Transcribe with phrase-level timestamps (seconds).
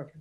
[0.00, 0.18] Okay.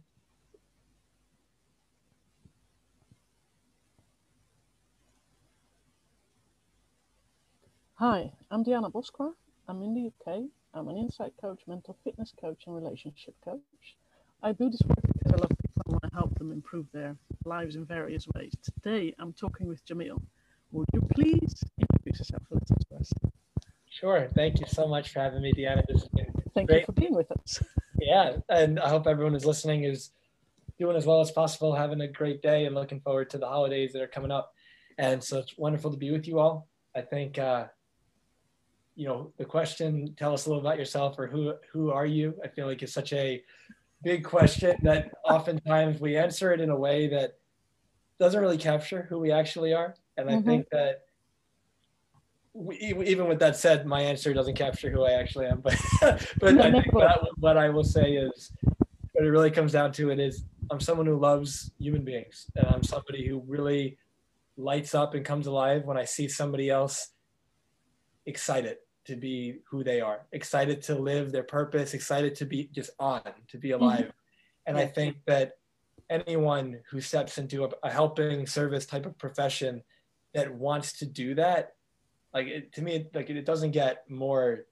[7.96, 9.34] Hi, I'm Diana Boskra.
[9.68, 10.44] I'm in the UK.
[10.76, 13.62] I'm an insight coach, mental fitness coach, and relationship coach.
[14.44, 17.16] I do this work because I love people and want to help them improve their
[17.46, 18.54] lives in various ways.
[18.64, 20.22] Today, I'm talking with Jamil.
[20.72, 23.12] Would you please introduce yourself a little to us?
[23.90, 24.28] Sure.
[24.36, 25.84] Thank you so much for having me, Deanna.
[25.88, 26.82] This has been Thank great.
[26.82, 27.64] you for being with us.
[28.06, 30.12] Yeah, and I hope everyone who's listening is
[30.78, 33.94] doing as well as possible, having a great day, and looking forward to the holidays
[33.94, 34.52] that are coming up.
[34.98, 36.68] And so it's wonderful to be with you all.
[36.96, 37.68] I think, uh,
[38.96, 42.36] you know, the question, tell us a little about yourself or who who are you?
[42.44, 43.42] I feel like it's such a
[44.04, 47.40] big question that oftentimes we answer it in a way that
[48.20, 49.96] doesn't really capture who we actually are.
[50.18, 50.46] And I Mhm.
[50.46, 51.03] think that
[52.80, 55.62] even with that said, my answer doesn't capture who I actually am.
[55.62, 55.76] But
[56.40, 57.02] but No, I think problem.
[57.02, 58.52] that, what I will say is,
[59.14, 62.68] what it really comes down to it is, I'm someone who loves human beings, and
[62.68, 63.98] I'm somebody who really
[64.56, 67.10] lights up and comes alive when I see somebody else
[68.26, 72.92] excited to be who they are, excited to live their purpose, excited to be just
[73.00, 73.84] on, to be mm-hmm.
[73.84, 74.12] alive.
[74.66, 75.54] And I think that
[76.10, 79.82] anyone who steps into a, a helping service type of profession
[80.34, 81.74] that wants to do that,
[82.34, 84.66] like it, to me, like it doesn't get more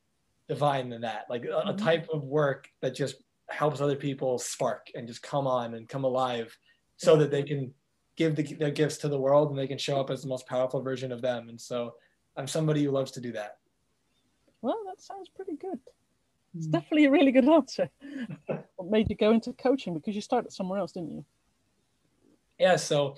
[0.47, 1.25] divine than that.
[1.29, 1.77] Like a, a Mhm.
[1.77, 3.15] type of work that just
[3.49, 6.55] helps other people spark and just come on and come alive,
[6.97, 7.73] so that they can
[8.15, 10.45] give the, their gifts to the world and they can show up as the most
[10.47, 11.49] powerful version of them.
[11.49, 11.95] And so
[12.35, 13.57] I'm somebody who loves to do that.
[14.61, 15.79] Well, that sounds pretty good.
[16.55, 16.71] It's Mm.
[16.71, 17.89] definitely a really good answer.
[18.75, 19.93] what made you go into coaching?
[19.93, 21.25] Because you started somewhere else, didn't you?
[22.59, 22.75] Yeah.
[22.75, 23.15] So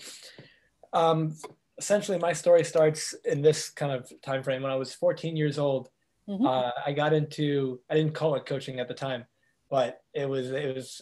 [0.93, 1.35] um,
[1.77, 4.61] essentially, my story starts in this kind of time frame.
[4.61, 5.89] When I was 14 years old,
[6.27, 6.45] Mhm.
[6.47, 7.81] uh, I got into.
[7.89, 9.25] I didn't call it coaching at the time,
[9.69, 11.01] but it was it was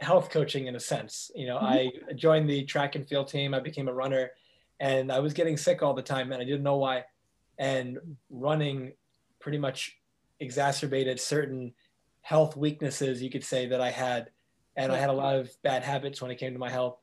[0.00, 1.30] health coaching in a sense.
[1.34, 3.54] You know, I joined the track and field team.
[3.54, 4.32] I became a runner,
[4.80, 7.04] and I was getting sick all the time, and I didn't know why.
[7.58, 8.94] And running
[9.38, 9.96] pretty much
[10.40, 11.74] exacerbated certain
[12.22, 14.30] health weaknesses, you could say, that I had.
[14.76, 16.98] And I had a lot of bad habits when it came to my health.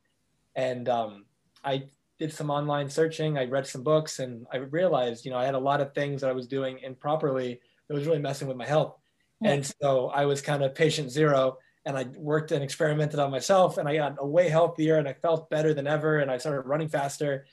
[0.55, 1.25] And um,
[1.63, 3.37] I did some online searching.
[3.37, 6.21] I read some books, and I realized, you know, I had a lot of things
[6.21, 8.97] that I was doing improperly that was really messing with my health.
[9.41, 9.51] Yeah.
[9.51, 13.77] And so I was kind of patient zero, and I worked and experimented on myself,
[13.77, 16.89] and I got way healthier, and I felt better than ever, and I started running
[16.89, 17.45] faster.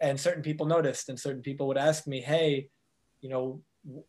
[0.00, 2.68] And certain people noticed, and certain people would ask me, "Hey,
[3.20, 3.62] you know,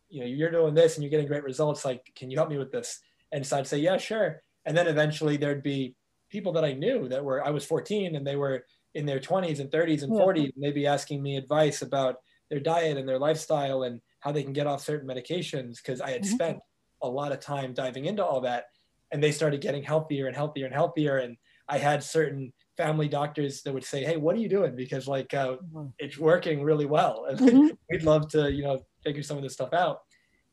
[0.08, 1.84] you know, you're doing this, and you're getting great results.
[1.84, 4.86] Like, can you help me with this?" And so I'd say, "Yeah, sure." And then
[4.86, 5.96] eventually there'd be
[6.28, 8.64] people that I knew that were I was 14, and they were
[8.94, 10.16] in their 20s and 30s and Yeah.
[10.16, 12.16] 40s, and they'd be asking me advice about
[12.50, 16.10] their diet and their lifestyle and how they can get off certain medications because I
[16.10, 16.38] had Mhm.
[16.38, 16.58] spent
[17.02, 18.66] a lot of time diving into all that.
[19.10, 21.18] And they started getting healthier and healthier and healthier.
[21.18, 21.36] And
[21.68, 25.34] I had certain family doctors that would say, "Hey, what are you doing?" Because like
[25.34, 25.92] uh, Wow.
[25.98, 27.76] it's working really well, and Mhm.
[27.90, 29.98] we'd love to you know figure some of this stuff out.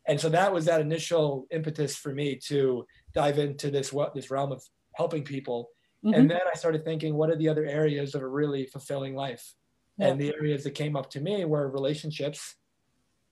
[0.07, 4.31] And so that was that initial impetus for me to dive into this what this
[4.31, 4.63] realm of
[4.95, 5.69] helping people
[6.03, 6.15] Mhm.
[6.15, 9.53] and then I started thinking, what are the other areas of a really fulfilling life?
[9.97, 10.07] Yeah.
[10.07, 12.55] And the areas that came up to me were relationships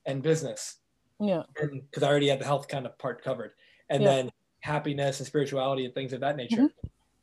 [0.05, 0.81] and business.
[1.19, 1.43] yeah.
[1.55, 3.53] Because I already had the health kind of part covered.
[3.89, 4.09] And Yeah.
[4.09, 6.69] then happiness and spirituality and things of that nature.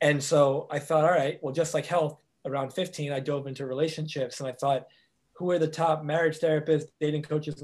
[0.01, 3.67] And so I thought, all right, well, just like health, around 15, I dove into
[3.67, 4.87] relationships and I thought,
[5.35, 7.63] who are the top marriage therapists, dating coaches,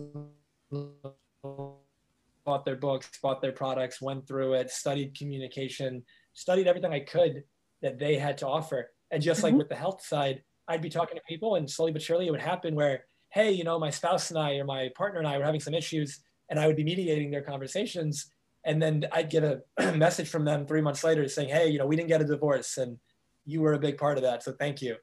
[2.44, 6.04] bought their books, bought their products, went through it, studied communication,
[6.34, 7.44] studied everything I could
[7.82, 8.90] that they had to offer.
[9.10, 9.58] And just like Mhm.
[9.58, 12.40] with the health side, I'd be talking to people and slowly but surely it would
[12.40, 15.44] happen where, hey, you know, my spouse and I or my partner and I were
[15.44, 18.32] having some issues and I would be mediating their conversations.
[18.64, 19.62] And then I'd get a
[19.96, 22.76] message from them three months later saying, hey, you know, we didn't get a divorce
[22.76, 22.98] and
[23.46, 24.42] you were a big part of that.
[24.42, 24.96] So thank you.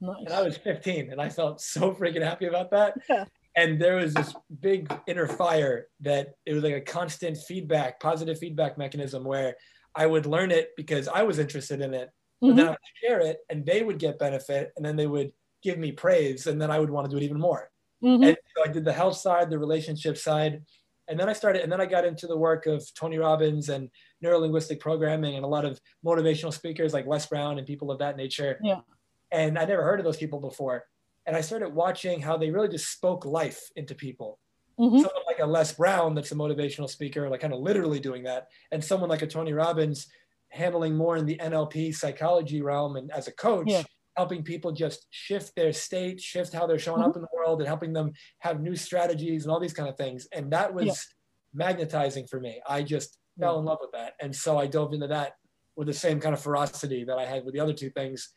[0.00, 0.16] Nice.
[0.26, 2.94] And I was 15 and I felt so freaking happy about that.
[3.08, 3.24] Yeah.
[3.56, 8.38] And there was this big inner fire that it was like a constant feedback, positive
[8.38, 9.56] feedback mechanism where
[9.96, 12.10] I would learn it because I was interested in it,
[12.42, 12.56] Mhm.
[12.56, 15.32] then I would share it and they would get benefit and then they would
[15.62, 17.70] give me praise and then I would want to do it even more.
[18.02, 18.26] Mhm.
[18.28, 20.64] And so I did the health side, the relationship side.
[21.08, 23.90] And then I started, and then I got into the work of Tony Robbins and
[24.22, 28.16] neurolinguistic programming and a lot of motivational speakers like Les Brown and people of that
[28.16, 28.60] nature.
[28.62, 28.82] Yeah.
[29.32, 30.86] And I never heard of those people before.
[31.26, 34.38] And I started watching how they really just spoke life into people.
[34.78, 35.00] Mhm.
[35.02, 38.48] Someone like a Les Brown, that's a motivational speaker, like kind of literally doing that.
[38.70, 40.06] And someone like a Tony Robbins
[40.50, 43.82] handling more in the NLP psychology realm and as a coach, Yeah.
[44.16, 47.18] helping people just shift their state, shift how they're showing up mm-hmm.
[47.18, 50.26] in the world, and helping them have new strategies and all these kind of things.
[50.32, 50.94] And that was Yeah.
[51.54, 52.60] magnetizing for me.
[52.66, 54.14] I just fell in love with that.
[54.20, 55.34] And so I dove into that
[55.76, 58.30] with the same kind of ferocity that I had with the other two things.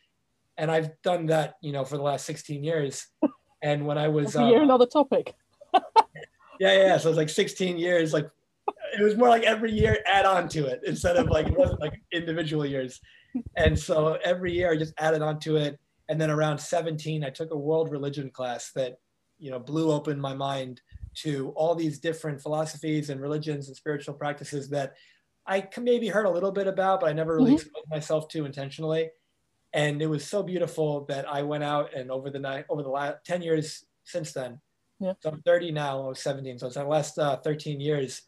[0.58, 3.08] And I've done that, you know, for the last 16 years.
[3.64, 5.36] And when I was, you're um, another topic.
[6.60, 6.98] yeah, yeah.
[6.98, 8.12] So it's like 16 years.
[8.12, 8.28] Like
[8.98, 11.80] it was more like every year add on to it instead of like it wasn't
[11.80, 13.00] like individual years.
[13.56, 15.80] And so every year I just added on to it.
[16.10, 18.98] And then around 17, I took a world religion class that,
[19.40, 20.82] you know, blew open my mind
[21.14, 24.94] to all these different philosophies and religions and spiritual practices that
[25.48, 27.56] I maybe heard a little bit about, but I never really mm-hmm.
[27.56, 29.10] exposed myself to intentionally.
[29.74, 32.90] And it was so beautiful that I went out and over the night, over the
[32.90, 34.60] last 10 years since then,
[35.00, 35.14] yeah.
[35.22, 36.60] so I'm 30 now, I was 17.
[36.60, 38.24] So it's the last uh, 13 years,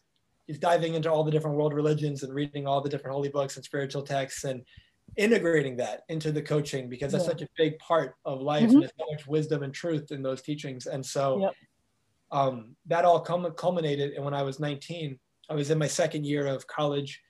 [0.48, 3.56] just diving into all the different world religions and reading all the different holy books
[3.56, 4.62] and spiritual texts and
[5.16, 7.30] integrating that into the coaching because that's yeah.
[7.30, 8.72] such a big part of life mm-hmm.
[8.72, 10.86] and there's so much wisdom and truth in those teachings.
[10.86, 11.52] And so yep.
[12.32, 14.12] um, that all culminated.
[14.12, 15.18] And when I was 19,
[15.50, 17.20] I was in my second year of college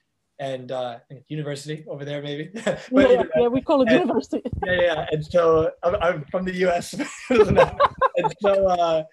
[0.41, 2.51] and uh, university over there, maybe.
[2.67, 4.43] yeah, yeah, yeah, we call it and, university.
[4.67, 5.07] yeah, yeah.
[5.11, 6.95] And so I'm, I'm from the US.
[7.31, 9.05] and so uh,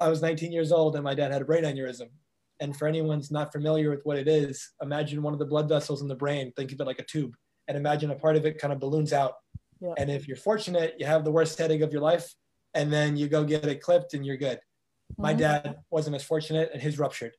[0.00, 2.08] I was 19 years old and my dad had a brain aneurysm.
[2.60, 6.02] And for anyone's not familiar with what it is, imagine one of the blood vessels
[6.02, 7.34] in the brain, think of it like a tube,
[7.68, 9.34] and imagine a part of it kind of balloons out.
[9.80, 9.92] Yeah.
[9.98, 12.34] And if you're fortunate, you have the worst headache of your life,
[12.74, 14.58] and then you go get it clipped and you're good.
[15.12, 15.22] Mm-hmm.
[15.22, 17.32] My dad wasn't as fortunate and his ruptured.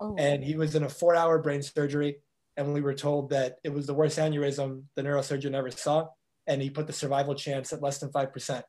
[0.00, 0.14] Oh.
[0.18, 2.16] And he was in a four hour brain surgery.
[2.56, 6.08] And we were told that it was the worst aneurysm the neurosurgeon ever saw.
[6.46, 8.62] And he put the survival chance at less than 5%.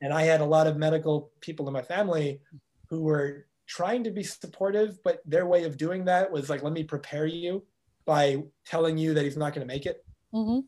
[0.00, 2.40] And I had a lot of medical people in my family
[2.88, 6.72] who were trying to be supportive, but their way of doing that was like, let
[6.72, 7.64] me prepare you
[8.04, 10.04] by telling you that he's not going to make it.
[10.34, 10.60] Mm-hmm.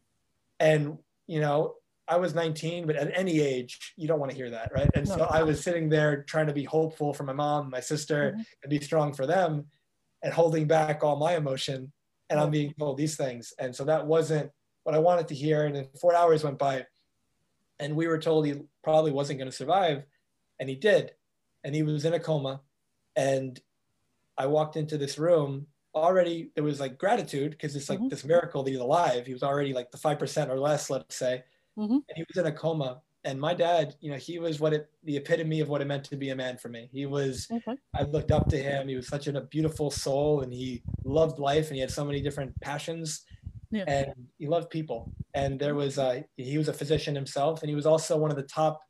[0.60, 1.74] And, you know,
[2.08, 4.88] I was 19, but at any age, you don't want to hear that, right?
[4.94, 5.16] And no.
[5.16, 8.42] so I was sitting there trying to be hopeful for my mom, my sister, mm-hmm.
[8.62, 9.66] and be strong for them
[10.22, 11.92] and holding back all my emotion
[12.28, 13.52] and I'm being told these things.
[13.58, 14.50] And so that wasn't
[14.84, 15.64] what I wanted to hear.
[15.64, 16.86] And then four hours went by
[17.78, 20.04] and we were told he probably wasn't going to survive.
[20.58, 21.12] And he did.
[21.64, 22.60] And he was in a coma.
[23.16, 23.58] And
[24.38, 26.50] I walked into this room already.
[26.54, 28.08] There was like gratitude because it's like mm-hmm.
[28.08, 29.26] this miracle that he's alive.
[29.26, 31.42] He was already like the 5% or less, let's say.
[31.78, 31.92] Mm-hmm.
[31.92, 34.88] And he was in a coma and my dad, you know, he was what it
[35.02, 36.88] the epitome of what it meant to be a man for me.
[36.92, 37.76] He was okay.
[37.92, 38.86] I looked up to him.
[38.86, 42.22] He was such a beautiful soul and he loved life and he had so many
[42.22, 43.24] different passions.
[43.72, 43.82] Yeah.
[43.88, 45.12] And he loved people.
[45.34, 48.36] And there was a he was a physician himself and he was also one of
[48.36, 48.80] the top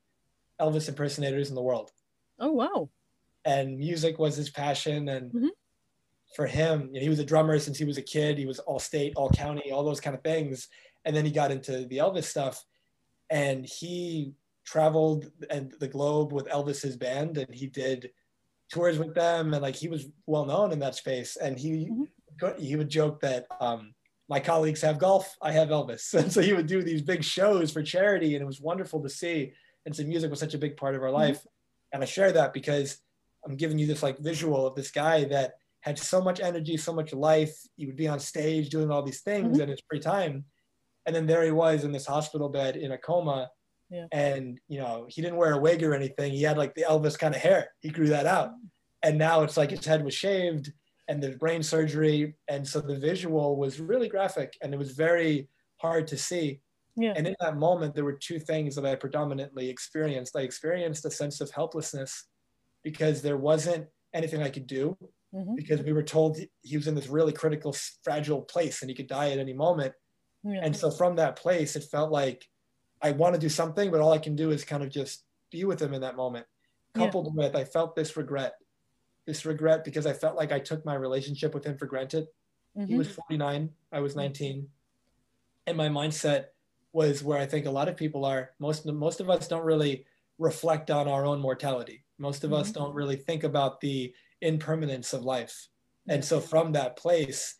[0.60, 1.90] Elvis impersonators in the world.
[2.38, 2.90] Oh wow.
[3.46, 5.46] And music was his passion and mm-hmm.
[6.34, 8.36] for him, you know, he was a drummer since he was a kid.
[8.36, 10.68] He was all state, all county, all those kind of things.
[11.04, 12.64] And then he got into the Elvis stuff
[13.30, 14.32] and he
[14.64, 18.10] traveled and the globe with Elvis's band and he did
[18.70, 22.62] tours with them and like he was well known in that space and he mm-hmm.
[22.62, 23.94] he would joke that um,
[24.28, 27.70] my colleagues have golf I have Elvis and so he would do these big shows
[27.70, 29.52] for charity and it was wonderful to see
[29.84, 31.16] and so music was such a big part of our mm-hmm.
[31.16, 31.46] life
[31.92, 32.98] and I share that because
[33.46, 36.92] I'm giving you this like visual of this guy that had so much energy so
[36.92, 39.62] much life he would be on stage doing all these things mm-hmm.
[39.62, 40.44] in his free time
[41.06, 43.48] and then there he was in this hospital bed in a coma.
[43.88, 44.06] Yeah.
[44.12, 46.32] And you know, he didn't wear a wig or anything.
[46.32, 47.68] He had like the Elvis kind of hair.
[47.80, 48.50] He grew that out.
[49.02, 50.72] And now it's like his head was shaved
[51.06, 52.34] and the brain surgery.
[52.48, 56.60] And so the visual was really graphic and it was very hard to see.
[56.96, 57.12] Yeah.
[57.14, 60.34] And in that moment, there were two things that I predominantly experienced.
[60.34, 62.24] I experienced a sense of helplessness
[62.86, 64.96] because there wasn't anything I could do
[65.34, 65.56] mm-hmm.
[65.56, 67.74] because we were told he was in this really critical,
[68.04, 69.92] fragile place and he could die at any moment.
[70.44, 70.60] Yeah.
[70.62, 72.46] And so from that place, it felt like
[73.02, 75.64] I want to do something, but all I can do is kind of just be
[75.64, 76.46] with him in that moment.
[76.94, 77.46] Coupled yeah.
[77.46, 78.54] with, I felt this regret,
[79.26, 82.28] this regret because I felt like I took my relationship with him for granted.
[82.78, 82.86] Mm-hmm.
[82.86, 84.68] He was 49, I was 19.
[85.66, 86.44] And my mindset
[86.92, 88.52] was where I think a lot of people are.
[88.60, 90.06] Most, most of us don't really
[90.38, 92.04] reflect on our own mortality.
[92.18, 92.60] Most of mm-hmm.
[92.60, 95.68] us don't really think about the impermanence of life.
[96.08, 97.56] And so from that place,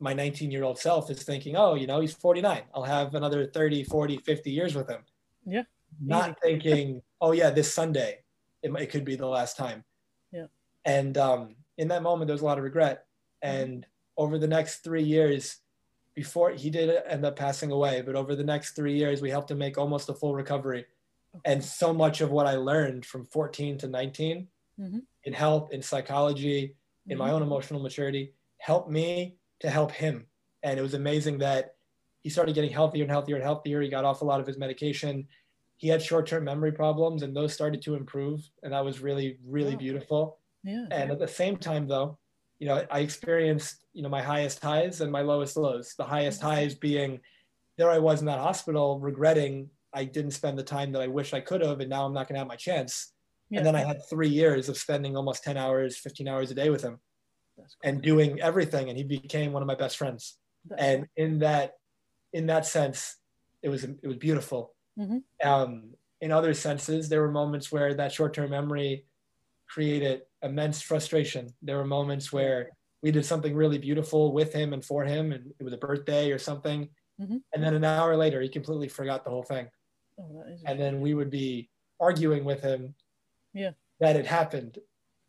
[0.00, 2.62] my 19 year old self is thinking, oh, you know, he's 49.
[2.74, 5.02] I'll have another 30, 40, 50 years with him.
[5.44, 5.62] Yeah.
[6.00, 8.20] Not thinking, oh, yeah, this Sunday,
[8.62, 9.84] it, it could be the last time.
[10.32, 10.46] Yeah.
[10.84, 13.04] And um, in that moment, there was a lot of regret.
[13.42, 13.86] And
[14.16, 15.58] over the next three years,
[16.14, 19.50] before he did end up passing away, but over the next three years, we helped
[19.50, 20.84] him make almost a full recovery.
[21.44, 24.48] And so much of what I learned from 14 to 19
[24.78, 24.98] mm-hmm.
[25.24, 26.74] in health, in psychology,
[27.06, 27.18] in mm-hmm.
[27.18, 30.26] my own emotional maturity helped me to help him.
[30.62, 31.74] And it was amazing that
[32.20, 33.80] he started getting healthier and healthier and healthier.
[33.80, 35.26] He got off a lot of his medication.
[35.76, 39.74] He had short-term memory problems, and those started to improve, and that was really, really
[39.74, 40.38] beautiful.
[40.62, 40.86] Yeah.
[40.92, 42.18] And at the same time, though,
[42.60, 45.94] you know, I experienced, you know, my highest highs and my lowest lows.
[45.98, 47.20] The highest highs being
[47.76, 51.34] there I was in that hospital regretting I didn't spend the time that I wish
[51.34, 53.12] I could have, and now I'm not going to have my chance.
[53.50, 53.58] Yeah.
[53.58, 56.70] And then I had three years of spending almost 10 hours, 15 hours a day
[56.70, 56.98] with him
[57.56, 57.66] cool.
[57.84, 58.88] and doing everything.
[58.88, 60.38] And he became one of my best friends.
[60.64, 61.74] That's and in that,
[62.32, 63.16] in that sense,
[63.62, 64.74] it was, it was beautiful.
[64.98, 65.18] Mm-hmm.
[65.46, 65.90] Um,
[66.22, 69.04] in other senses, there were moments where that short-term memory
[69.68, 71.48] created immense frustration.
[71.60, 72.70] There were moments where
[73.02, 76.30] we did something really beautiful with him and for him, and it was a birthday
[76.30, 76.88] or something.
[77.20, 77.36] Mm-hmm.
[77.52, 79.68] And then an hour later, he completely forgot the whole thing.
[80.20, 82.94] Oh, and then we would be arguing with him
[83.54, 83.70] yeah.
[84.00, 84.78] that it happened.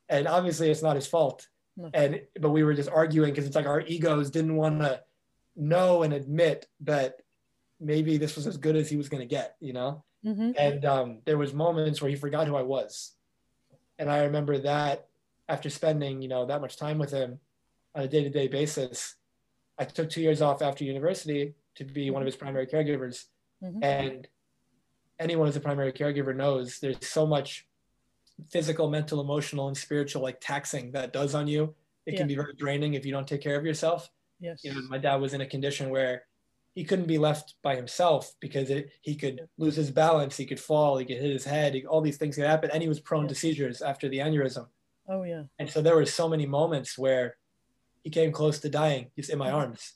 [0.10, 1.48] And obviously it's not his fault.
[1.78, 1.90] No.
[1.94, 5.02] And but we were just arguing because it's like our egos didn't want to
[5.56, 7.22] know and admit that
[7.80, 10.04] maybe this was as good as he was going to get, you know?
[10.26, 10.52] Mm-hmm.
[10.58, 13.14] And um, there was moments where he forgot who I was.
[14.00, 15.08] And I remember that
[15.50, 17.40] after spending, you know, that much time with him
[17.96, 19.16] on a day-to-day basis,
[19.78, 23.26] I took two years off after university to be one of his primary caregivers.
[23.64, 23.84] Mm-hmm.
[23.84, 24.28] And
[25.20, 27.68] anyone who's a primary caregiver knows there's so much
[28.50, 31.74] physical, mental, emotional, and spiritual like taxing that does on you.
[32.06, 32.20] It yeah.
[32.20, 34.10] can be very draining if you don't take care of yourself.
[34.40, 34.64] Yes.
[34.64, 36.24] You know, my dad was in a condition where
[36.76, 40.60] he couldn't be left by himself because it, he could lose his balance, he could
[40.60, 43.00] fall, he could hit his head, he, all these things could happen, and he was
[43.00, 43.30] prone yeah.
[43.30, 44.68] to seizures after the aneurysm.
[45.08, 45.44] Oh yeah.
[45.60, 47.38] And so there were so many moments where
[48.04, 49.58] he came close to dying just in my mm-hmm.
[49.58, 49.94] arms,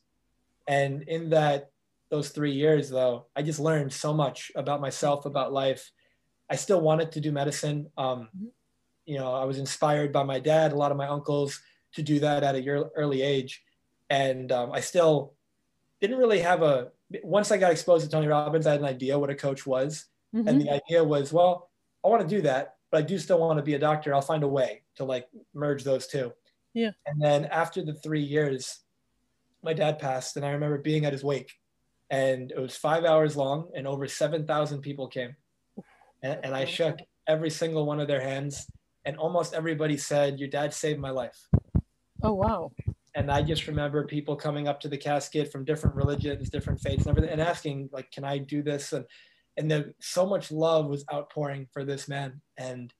[0.67, 1.71] and in that
[2.09, 5.91] those three years though i just learned so much about myself about life.
[6.49, 7.87] I still wanted to do medicine.
[7.97, 8.45] Um, mm-hmm.
[9.05, 11.61] you know i was inspired by my dad a lot of my uncles
[11.93, 13.63] to do that at a early age.
[14.09, 15.33] And um, i still
[15.99, 16.91] didn't really have a
[17.23, 20.05] once i got exposed to tony robbins i had an idea what a coach was.
[20.35, 20.47] Mm-hmm.
[20.47, 21.69] and the idea was well
[22.03, 24.13] i want to do that but i do still want to be a doctor.
[24.13, 26.33] I'll find a way to like merge those two.
[26.73, 26.91] Yeah.
[27.05, 28.79] And then after the three years
[29.63, 31.51] my dad passed and i remember being at his wake
[32.09, 35.35] and it was five hours long and over 7,000 people came.
[36.23, 36.97] And, and, I shook
[37.27, 38.65] every single one of their hands
[39.05, 41.47] and almost everybody said, your dad saved my life.
[42.23, 42.71] Oh, wow.
[43.13, 47.05] And I just remember people coming up to the casket from different religions, different faiths
[47.05, 48.93] and everything and asking like, can I do this?
[48.93, 49.05] And,
[49.57, 52.41] and the, so much love was outpouring for this man.
[52.57, 52.93] And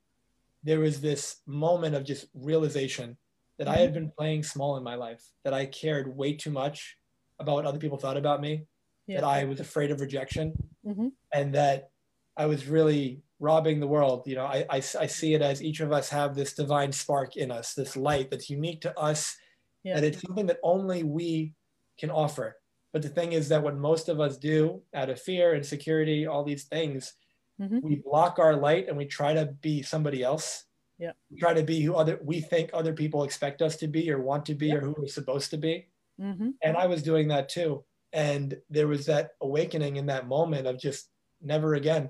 [0.63, 3.17] there was this moment of just realization
[3.57, 3.99] that I had mm-hmm.
[3.99, 6.97] been playing small in my life, that I cared way too much
[7.39, 8.65] about what other people thought about me
[9.07, 9.21] yeah.
[9.21, 10.53] that I was afraid of rejection
[10.85, 11.07] mm-hmm.
[11.33, 11.89] and that
[12.35, 14.23] I was really robbing the world.
[14.25, 17.37] You know, I, I, I, see it as each of us have this divine spark
[17.37, 19.35] in us, this light that's unique to us,
[19.83, 19.95] yeah.
[19.95, 21.53] that it's something that only we
[21.99, 22.57] can offer.
[22.93, 26.43] But the thing is that what most of us do out of fear, insecurity, all
[26.43, 27.13] these things,
[27.61, 27.79] mm-hmm.
[27.81, 30.65] we block our light and we try to be somebody else.
[30.97, 31.11] Yeah.
[31.29, 34.19] We try to be who other we think other people expect us to be or
[34.19, 34.75] want to be yeah.
[34.75, 35.87] or who we're supposed to be.
[36.19, 36.49] Mm-hmm.
[36.63, 37.83] And I was doing that too
[38.13, 41.09] and there was that awakening in that moment of just
[41.41, 42.09] never again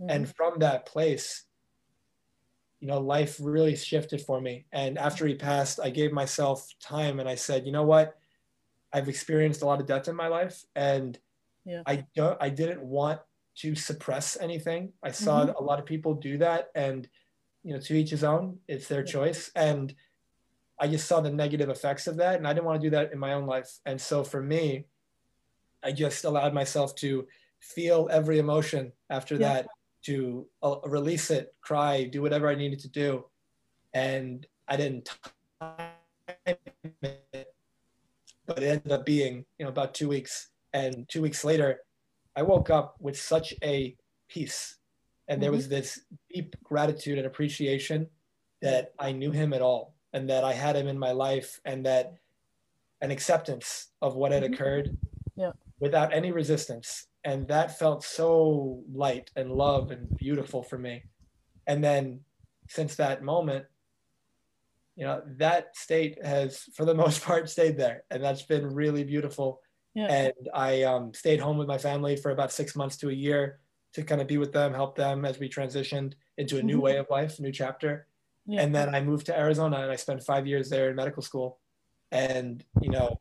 [0.00, 0.10] mm-hmm.
[0.10, 1.44] and from that place
[2.80, 7.20] you know life really shifted for me and after he passed i gave myself time
[7.20, 8.16] and i said you know what
[8.92, 11.18] i've experienced a lot of death in my life and
[11.64, 11.82] yeah.
[11.86, 13.20] i don't i didn't want
[13.56, 15.56] to suppress anything i saw mm-hmm.
[15.56, 17.08] a lot of people do that and
[17.62, 19.12] you know to each his own it's their yeah.
[19.12, 19.94] choice and
[20.78, 23.12] i just saw the negative effects of that and i didn't want to do that
[23.12, 24.84] in my own life and so for me
[25.84, 27.26] I just allowed myself to
[27.60, 29.54] feel every emotion after yeah.
[29.54, 29.66] that,
[30.04, 33.24] to uh, release it, cry, do whatever I needed to do.
[33.92, 35.10] And I didn't
[35.60, 35.88] time
[36.46, 37.54] it,
[38.46, 40.48] but it ended up being, you know, about two weeks.
[40.72, 41.80] And two weeks later,
[42.36, 43.96] I woke up with such a
[44.28, 44.76] peace.
[45.28, 45.56] And there mm-hmm.
[45.56, 46.00] was this
[46.32, 48.08] deep gratitude and appreciation
[48.62, 51.84] that I knew him at all and that I had him in my life and
[51.86, 52.14] that
[53.00, 54.54] an acceptance of what had mm-hmm.
[54.54, 54.96] occurred
[55.36, 57.06] yeah without any resistance.
[57.24, 61.04] And that felt so light and love and beautiful for me.
[61.66, 62.20] And then
[62.68, 63.66] since that moment,
[64.94, 68.04] you know, that state has, for the most part, stayed there.
[68.10, 69.60] And that's been really beautiful.
[69.94, 70.06] Yeah.
[70.12, 73.60] And I um, stayed home with my family for about six months to a year
[73.94, 76.82] to kind of be with them, help them as we transitioned into a new mm-hmm.
[76.82, 78.06] way of life, new chapter.
[78.46, 78.60] Yeah.
[78.60, 81.58] And then I moved to Arizona and I spent five years there in medical school.
[82.12, 83.18] And, you know,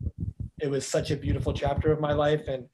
[0.59, 2.65] it was such a beautiful chapter of my life and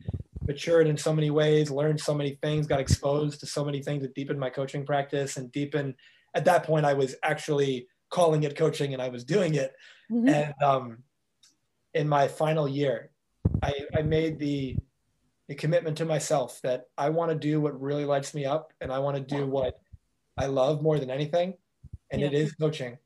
[0.47, 4.03] matured in so many ways, learned so many things, got exposed to so many things
[4.03, 5.95] that deepened my coaching practice and deepened.
[6.33, 9.73] At that point, I was actually calling it coaching and I was doing it.
[10.11, 10.29] Mm-hmm.
[10.29, 10.97] And um,
[11.93, 13.11] in my final year,
[13.61, 14.77] I, I made the,
[15.47, 18.91] the commitment to myself that I want to do what really lights me up and
[18.91, 19.79] I want to do what
[20.37, 21.55] I love more than anything.
[22.11, 22.27] And yeah.
[22.27, 22.97] it is coaching.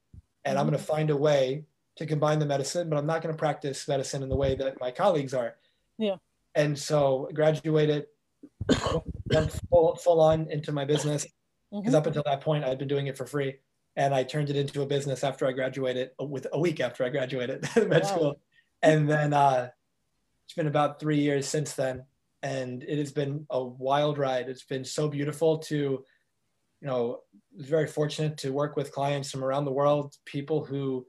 [0.44, 0.60] And mm-hmm.
[0.60, 1.66] I'm going to find a way
[1.98, 4.80] to combine the medicine, but I'm not going to practice medicine in the way that
[4.80, 5.56] my colleagues are.
[5.98, 6.18] Yeah.
[6.54, 8.08] And so graduated,
[9.30, 11.26] went full, full on into my business
[11.72, 11.98] because Mhm.
[11.98, 13.60] up until that point I'd been doing it for free,
[13.96, 17.10] and I turned it into a business after I graduated, with a week after I
[17.10, 18.08] graduated med Wow.
[18.08, 18.40] school,
[18.82, 19.70] and then uh,
[20.46, 22.06] it's been about three years since then,
[22.44, 24.48] and it has been a wild ride.
[24.50, 25.76] It's been so beautiful to,
[26.82, 27.24] you know,
[27.56, 31.06] was very fortunate to work with clients from around the world, people who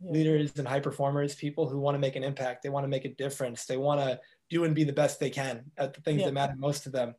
[0.00, 0.12] Yeah.
[0.12, 2.62] leaders and high performers, people who want to make an impact.
[2.62, 3.64] They want to make a difference.
[3.64, 6.26] They want to do and be the best they can at the things Yeah.
[6.26, 7.14] that matter most to them.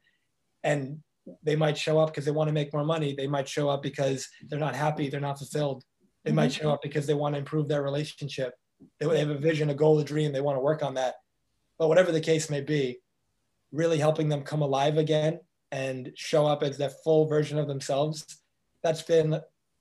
[0.63, 1.01] And
[1.43, 3.13] they might show up because they want to make more money.
[3.13, 5.09] They might show up because they're not happy.
[5.09, 5.83] They're not fulfilled.
[6.23, 6.63] They might mm-hmm.
[6.63, 8.53] show up because they want to improve their relationship.
[8.99, 10.31] They, they have a vision, a goal, a dream.
[10.31, 11.15] They want to work on that.
[11.79, 12.99] But whatever the case may be,
[13.71, 15.39] really helping them come alive again
[15.71, 18.25] and show up as their full version of themselves.
[18.83, 19.39] That's been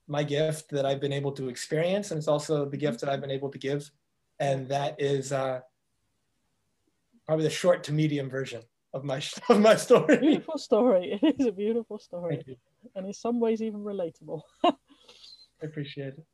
[0.08, 3.20] my gift that I've been able to experience, and it's also the gift that I've
[3.20, 3.90] been able to give,
[4.38, 5.60] and that is uh,
[7.26, 8.62] probably the short to medium version
[8.94, 10.18] of my of my story.
[10.18, 11.18] Beautiful story.
[11.22, 12.44] It is a beautiful story,
[12.94, 14.42] and in some ways even relatable.
[14.64, 14.72] I
[15.62, 16.24] appreciate it.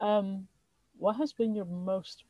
[0.00, 0.46] Um,
[0.98, 2.24] what has been your most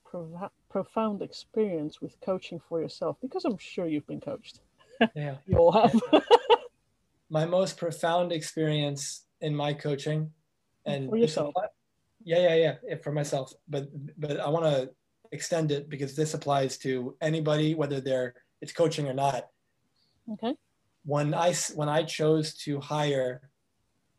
[0.68, 3.16] profound experience with coaching for yourself?
[3.20, 4.60] Because I'm sure you've been coached.
[5.14, 6.00] Yeah, You all have.
[7.28, 10.32] my most profound experience in my coaching,
[10.86, 11.54] and For yourself.
[12.24, 13.52] yeah, yeah, yeah, yeah, for myself.
[13.68, 13.88] But
[14.18, 14.90] but I want to
[15.32, 19.48] extend it because this applies to anybody, whether they're it's coaching or not.
[20.32, 20.54] okay.
[21.04, 23.50] When I when I chose to hire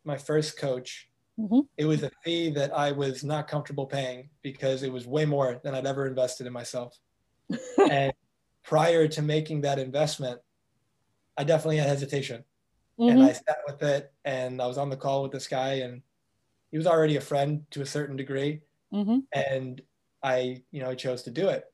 [0.04, 1.66] my first coach, Mhm.
[1.76, 5.60] it was a fee that I was not comfortable paying because it was way more
[5.64, 6.96] than I'd ever invested in myself.
[7.90, 8.12] and
[8.64, 10.40] prior to making that investment,
[11.36, 12.44] I definitely had hesitation,
[12.98, 13.24] and Mhm.
[13.28, 16.02] I sat with it, and I was on the call with this guy, and
[16.70, 18.60] he was already a friend to a certain degree,
[18.92, 19.26] Mhm.
[19.32, 19.82] and
[20.22, 21.64] I, you know, I chose to do it.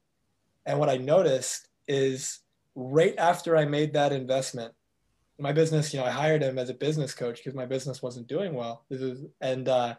[0.66, 2.40] And what I noticed is
[2.74, 4.74] right after I made that investment,
[5.38, 8.28] my business, you know, I hired him as a business coach because my business wasn't
[8.28, 8.84] doing well.
[8.88, 9.96] This is, and uh,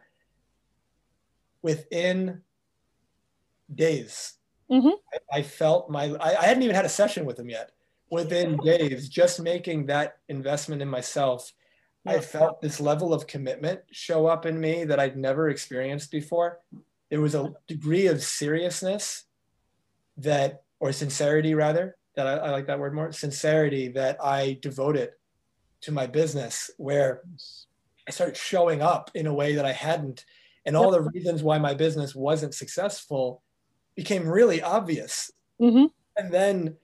[1.61, 2.41] within
[3.73, 4.33] days,
[4.69, 4.93] Mhm.
[5.13, 7.71] I, I felt my, I, I hadn't even had a session with him yet.
[8.09, 11.51] Within days, just making that investment in myself,
[12.05, 16.59] I felt this level of commitment show up in me that I'd never experienced before.
[17.09, 19.25] There was a degree of seriousness
[20.17, 25.09] that, or sincerity rather, that I, I like that word more, sincerity that I devoted
[25.81, 27.21] to my business where
[28.07, 30.25] I started showing up in a way that I hadn't.
[30.65, 33.43] And all the reasons why my business wasn't successful
[33.95, 35.31] became really obvious.
[35.61, 35.91] Mhm.
[36.17, 36.77] And then,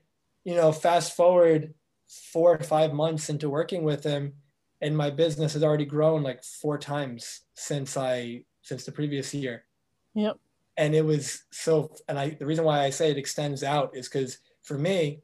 [0.43, 1.73] you know, fast forward
[2.07, 4.33] four or five months into working with him,
[4.81, 9.65] and my business has already grown like four times since I since the previous year.
[10.15, 10.37] Yep.
[10.77, 14.09] And it was so and I the reason why I say it extends out is
[14.09, 15.21] because for me,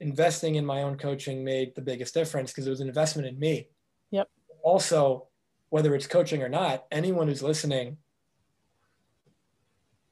[0.00, 3.38] investing in my own coaching made the biggest difference because it was an investment in
[3.38, 3.68] me.
[4.10, 4.28] Yep.
[4.62, 5.28] Also,
[5.68, 7.98] whether it's coaching or not, anyone who's listening,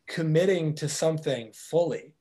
[0.06, 2.14] committing to something fully.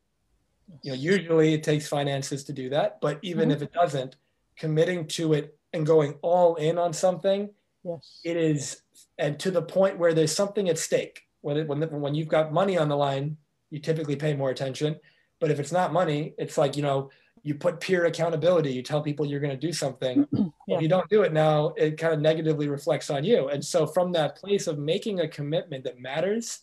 [0.81, 3.53] You know, usually it takes finances to do that, but even Mhm.
[3.53, 4.17] if it doesn't,
[4.57, 7.49] committing to it and going all in on something,
[7.83, 8.19] Yes.
[8.23, 8.81] it is,
[9.17, 11.21] and to the point where there's something at stake.
[11.41, 13.37] When it, when the, when you've got money on the line,
[13.69, 14.99] you typically pay more attention.
[15.39, 17.11] But if it's not money, it's like you know,
[17.43, 18.73] you put peer accountability.
[18.73, 20.27] You tell people you're going to do something.
[20.69, 20.75] Yeah.
[20.75, 23.47] If you don't do it now, it kind of negatively reflects on you.
[23.47, 26.59] And so, from that place of making a commitment that matters,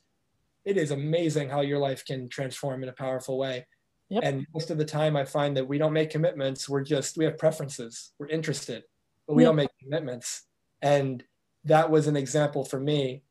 [0.67, 3.67] it is amazing how your life can transform in a powerful way.
[4.11, 4.23] Yep.
[4.23, 6.69] And most of the time, I find that we don't make commitments.
[6.69, 8.13] We're just, we have preferences.
[8.19, 8.83] We're interested,
[9.27, 9.49] but we Yeah.
[9.49, 10.45] don't make commitments.
[10.83, 11.25] And
[11.65, 13.23] that was an example for me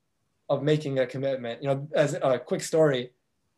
[0.49, 1.61] of making a commitment.
[1.61, 3.11] You know, as a quick story,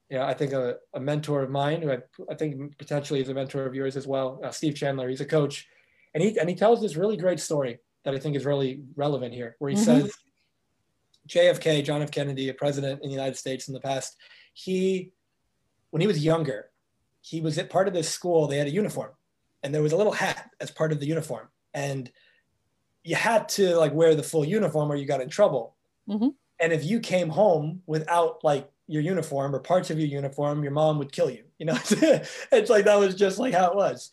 [0.09, 3.29] you know, I think a, a mentor of mine, who I, I think potentially is
[3.29, 5.67] a mentor of yours as well, uh, Steve Chandler, he's a coach.
[6.13, 9.33] And he, and he tells this really great story that I think is really relevant
[9.33, 9.83] here, where he Mhm.
[9.85, 10.11] says,
[11.27, 12.11] JFK, John F.
[12.11, 14.15] Kennedy, a president in the United States in the past,
[14.53, 15.11] he,
[15.89, 16.69] when he was younger,
[17.21, 19.11] he was at part of this school, they had a uniform
[19.63, 21.47] and there was a little hat as part of the uniform.
[21.73, 22.11] And
[23.05, 25.75] you had to like wear the full uniform or you got in trouble.
[26.09, 26.33] Mhm.
[26.59, 30.71] And if you came home without like your uniform or parts of your uniform, your
[30.71, 31.45] mom would kill you.
[31.59, 31.77] You know,
[32.51, 34.11] it's like that was just like how it was.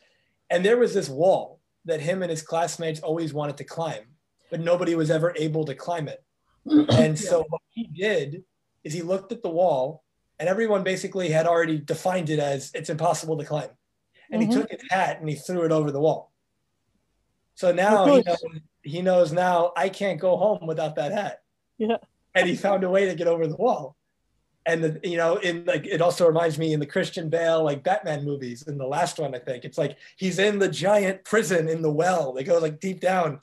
[0.50, 4.04] And there was this wall that him and his classmates always wanted to climb,
[4.50, 6.22] but nobody was ever able to climb it.
[6.90, 8.44] And so what he did
[8.84, 10.04] is he looked at the wall,
[10.38, 13.70] and everyone basically had already defined it as it's impossible to climb.
[14.30, 14.46] And Mhm.
[14.46, 16.31] he took his hat and he threw it over the wall.
[17.54, 18.44] So now he knows,
[18.82, 21.42] he knows now I can't go home without that hat.
[21.78, 21.98] Yeah.
[22.34, 23.96] And he found a way to get over the wall.
[24.66, 27.82] and the, you know in like it also reminds me in the christian bale like
[27.82, 31.68] batman movies in the last one i think it's like he's in the giant prison
[31.68, 33.40] in the well they go like deep down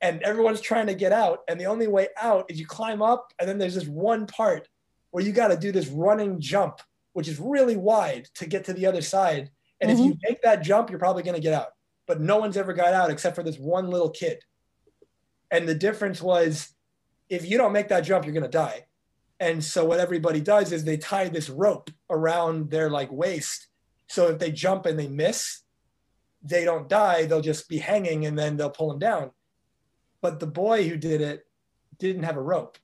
[0.00, 3.32] and everyone's trying to get out and the only way out is you climb up
[3.38, 4.68] and then there's this one part
[5.10, 6.80] where you got to do this running jump
[7.12, 10.00] which is really wide to get to the other side and mm-hmm.
[10.00, 11.72] if you make that jump you're probably going to get out
[12.10, 14.42] but no one's ever got out except for this one little kid
[15.50, 16.74] and the difference was
[17.28, 18.84] if you don't make that jump you're going to die
[19.40, 23.68] and so what everybody does is they tie this rope around their like waist.
[24.06, 25.62] So if they jump and they miss,
[26.42, 27.24] they don't die.
[27.24, 29.30] They'll just be hanging and then they'll pull them down.
[30.20, 31.46] But the boy who did it
[31.98, 32.76] didn't have a rope.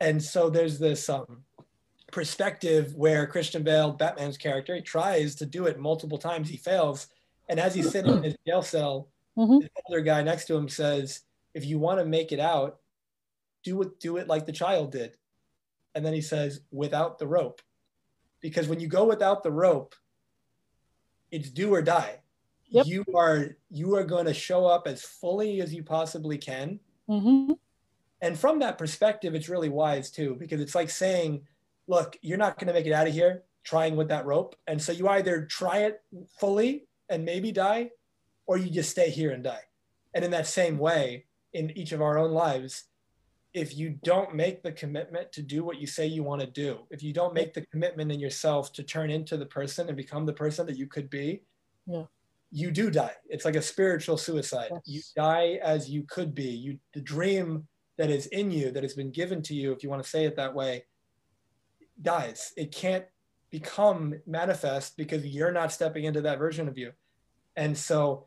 [0.00, 1.44] And so there's this um,
[2.10, 6.48] perspective where Christian Bale, Batman's character, he tries to do it multiple times.
[6.48, 7.08] He fails.
[7.48, 9.58] And as he's sitting in his jail cell, mm-hmm.
[9.58, 11.20] the other guy next to him says,
[11.54, 12.78] if you want to make it out,
[13.62, 15.16] do it, do it like the child did
[15.94, 17.60] and then he says without the rope
[18.40, 19.94] because when you go without the rope
[21.30, 22.20] it's do or die
[22.68, 22.86] yep.
[22.86, 26.78] you are you are going to show up as fully as you possibly can
[27.08, 27.52] mm-hmm.
[28.20, 31.42] and from that perspective it's really wise too because it's like saying
[31.86, 34.80] look you're not going to make it out of here trying with that rope and
[34.80, 36.02] so you either try it
[36.38, 37.90] fully and maybe die
[38.46, 39.62] or you just stay here and die
[40.14, 42.84] and in that same way in each of our own lives
[43.54, 46.80] if you don't make the commitment to do what you say you want to do,
[46.90, 50.24] if you don't make the commitment in yourself to turn into the person and become
[50.24, 51.42] the person that you could be,
[51.86, 52.04] yeah.
[52.50, 53.14] you do die.
[53.28, 54.70] It's like a spiritual suicide.
[54.70, 54.82] Yes.
[54.86, 56.48] You die as you could be.
[56.48, 59.90] You the dream that is in you, that has been given to you, if you
[59.90, 60.84] want to say it that way,
[62.00, 62.54] dies.
[62.56, 63.04] It can't
[63.50, 66.92] become manifest because you're not stepping into that version of you.
[67.56, 68.24] And so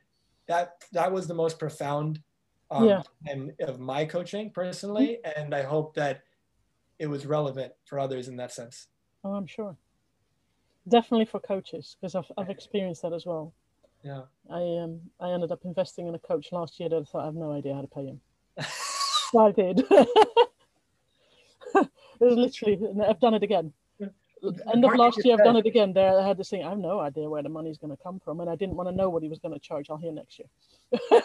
[0.48, 2.22] that that was the most profound
[2.72, 3.02] um, yeah.
[3.28, 5.20] and of my coaching personally.
[5.36, 6.24] And I hope that
[7.00, 8.88] it was relevant for others in that sense.
[9.24, 9.76] Oh, I'm sure.
[10.88, 13.54] Definitely for coaches, because I've, I've experienced that as well.
[14.04, 14.22] Yeah.
[14.52, 17.26] I um I ended up investing in a coach last year that I thought I
[17.26, 18.22] have no idea how to pay him.
[19.38, 19.80] I did.
[19.90, 20.10] it
[22.20, 23.74] was literally, I've done it again
[24.74, 25.94] end of last year, I've done it again.
[25.94, 26.64] There, I had this thing.
[26.64, 28.90] I have no idea where the money's going to come from, and I didn't want
[28.90, 29.90] to know what he was going to charge.
[29.90, 30.48] I'll hear next year.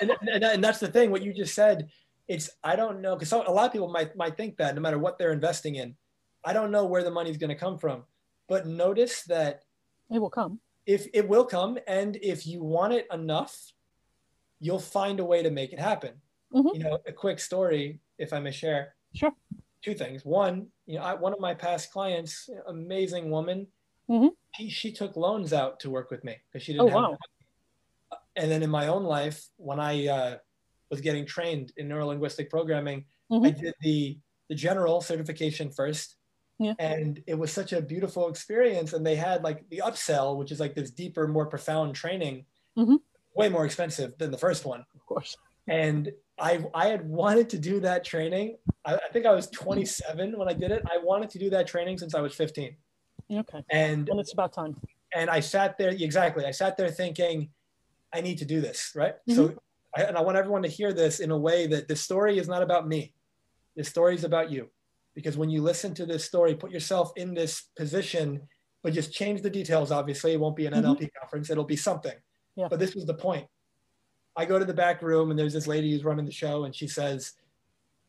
[0.00, 1.11] and, and, and, that's the thing.
[1.11, 1.88] What you just said,
[2.28, 4.98] it's I don't know because a lot of people might might think that no matter
[4.98, 5.96] what they're investing in,
[6.44, 8.04] I don't know where the money's going to come from.
[8.48, 9.62] But notice that
[10.11, 10.61] it will come.
[10.87, 13.72] If it will come, and if you want it enough,
[14.59, 16.14] you'll find a way to make it happen.
[16.54, 16.68] Mm-hmm.
[16.74, 18.94] You know, a quick story, if I may share.
[19.14, 19.33] Sure
[19.83, 20.24] two things.
[20.24, 23.68] One, you know, I, one of my past clients, amazing woman,
[24.09, 24.29] mm-hmm.
[24.57, 26.87] she, she took loans out to work with me because she didn't.
[26.87, 27.03] Oh, have wow.
[27.03, 27.16] Money.
[28.35, 30.37] And then in my own life, when I uh,
[30.90, 33.46] was getting trained in neurolinguistic programming, mm-hmm.
[33.46, 36.16] I did the the general certification first.
[36.59, 36.74] Yeah.
[36.81, 38.92] And it was such a beautiful experience.
[38.92, 42.96] And they had like the upsell, which is like this deeper, more profound training, mm-hmm.
[43.35, 44.85] way more expensive than the first one.
[44.94, 45.37] Of course.
[45.68, 48.57] And I, I had wanted to do that training.
[48.85, 50.83] I, I, think I was 27 when I did it.
[50.90, 52.76] I wanted to do that training since I was 15.
[53.33, 53.62] Okay.
[53.70, 54.76] And, and it's about time.
[55.14, 56.44] And I sat there, exactly.
[56.44, 57.50] I sat there thinking,
[58.12, 59.14] I need to do this, right?
[59.29, 59.35] Mm-hmm.
[59.35, 59.55] So,
[59.96, 62.48] I, and I want everyone to hear this in a way that this story is
[62.48, 63.12] not about me.
[63.76, 64.68] This story is about you.
[65.14, 68.40] Because when you listen to this story, put yourself in this position,
[68.83, 69.90] but just change the details.
[69.90, 70.92] Obviously, it won't be an mm-hmm.
[70.92, 72.14] NLP conference, it'll be something.
[72.57, 72.68] Yeah.
[72.68, 73.46] But this was the point
[74.36, 76.74] I go to the back room and there's this lady who's running the show and
[76.74, 77.32] she says,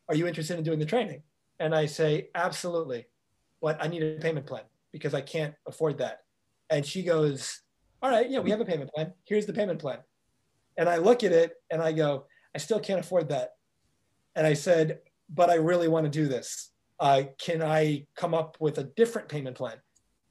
[0.08, 1.22] Are you interested in doing the training?
[1.60, 3.06] And I say, Absolutely.
[3.60, 6.22] But I need a payment plan because I can't afford that.
[6.70, 7.60] And she goes,
[8.02, 9.12] All right, yeah, we have a payment plan.
[9.24, 9.98] Here's the payment plan.
[10.76, 13.54] And I look at it and I go, I still can't afford that.
[14.36, 16.70] And I said, But I really want to do this.
[17.00, 19.76] Uh, can I come up with a different payment plan?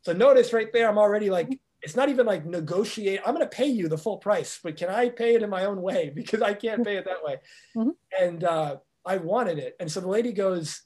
[0.03, 3.21] So notice right there, I'm already like it's not even like negotiate.
[3.25, 5.65] I'm going to pay you the full price, but can I pay it in my
[5.65, 7.37] own way because I can't pay it that way?
[7.75, 7.89] Mm-hmm.
[8.19, 9.75] And uh, I wanted it.
[9.79, 10.83] And so the lady goes,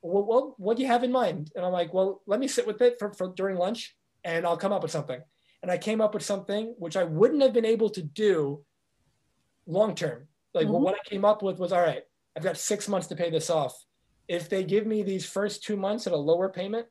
[0.00, 1.52] well, well, what do you have in mind?
[1.54, 4.56] And I'm like, well, let me sit with it for, for during lunch and I'll
[4.56, 5.20] come up with something.
[5.62, 8.64] And I came up with something which I wouldn't have been able to do
[9.66, 10.26] long term.
[10.54, 10.72] Like mm-hmm.
[10.72, 12.02] well, what I came up with was, all right,
[12.36, 13.74] I've got six months to pay this off.
[14.26, 16.86] If they give me these first two months at a lower payment,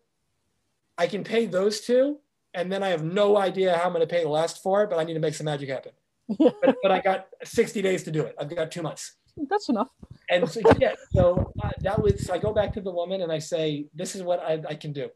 [0.98, 2.20] I can pay those two
[2.54, 5.00] and then I have no idea how I'm going to pay the last four, but
[5.00, 5.92] I need to make some magic happen.
[6.40, 8.36] but, but, I got 60 days to do it.
[8.40, 9.14] I've got two months.
[9.50, 9.90] That's enough.
[10.30, 13.40] And so, yeah, so uh, that was, I go back to the woman and I
[13.40, 15.10] say, this is what I, I can do.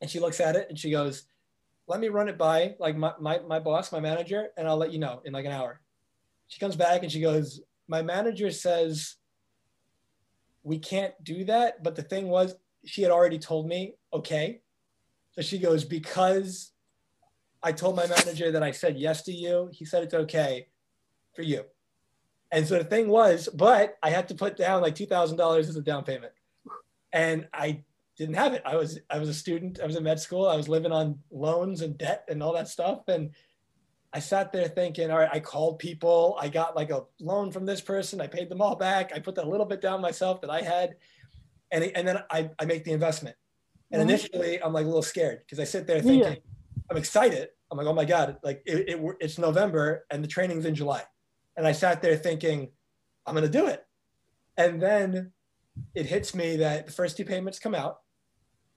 [0.00, 1.24] And she looks at it and she goes,
[1.88, 4.92] let me run it by like my, my, my boss, my manager, and I'll let
[4.92, 5.80] you know in like an hour.
[6.48, 9.16] She comes back and she goes, my manager says,
[10.62, 11.82] we can't do that.
[11.82, 14.60] But the thing was, she had already told me, okay.
[15.40, 16.72] So she goes, because
[17.62, 20.66] I told my manager that I said yes to you, he said it's okay
[21.34, 21.64] for you.
[22.52, 25.80] And so the thing was, but I had to put down like $2,000 as a
[25.80, 26.34] down payment.
[27.14, 27.84] And I
[28.18, 28.60] didn't have it.
[28.66, 29.80] I was I was a student.
[29.82, 30.46] I was in med school.
[30.46, 33.08] I was living on loans and debt and all that stuff.
[33.08, 33.30] And
[34.12, 36.36] I sat there thinking, all right, I called people.
[36.38, 38.20] I got like a loan from this person.
[38.20, 39.12] I paid them all back.
[39.14, 40.96] I put that little bit down myself that I had,
[41.70, 43.36] and and then I I make the investment.
[43.90, 44.10] And mm-hmm.
[44.10, 46.38] initially, I'm like a little scared because I sit there thinking, yeah.
[46.90, 47.48] I'm excited.
[47.70, 51.02] I'm like, oh my god, like it, it, it's November and the training's in July,
[51.56, 52.70] and I sat there thinking,
[53.26, 53.84] I'm gonna do it.
[54.56, 55.32] And then
[55.94, 57.98] it hits me that the first two payments come out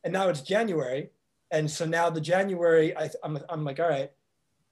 [0.03, 1.09] and now it's January.
[1.51, 4.11] And so now the January, I, I'm, I'm like, all right,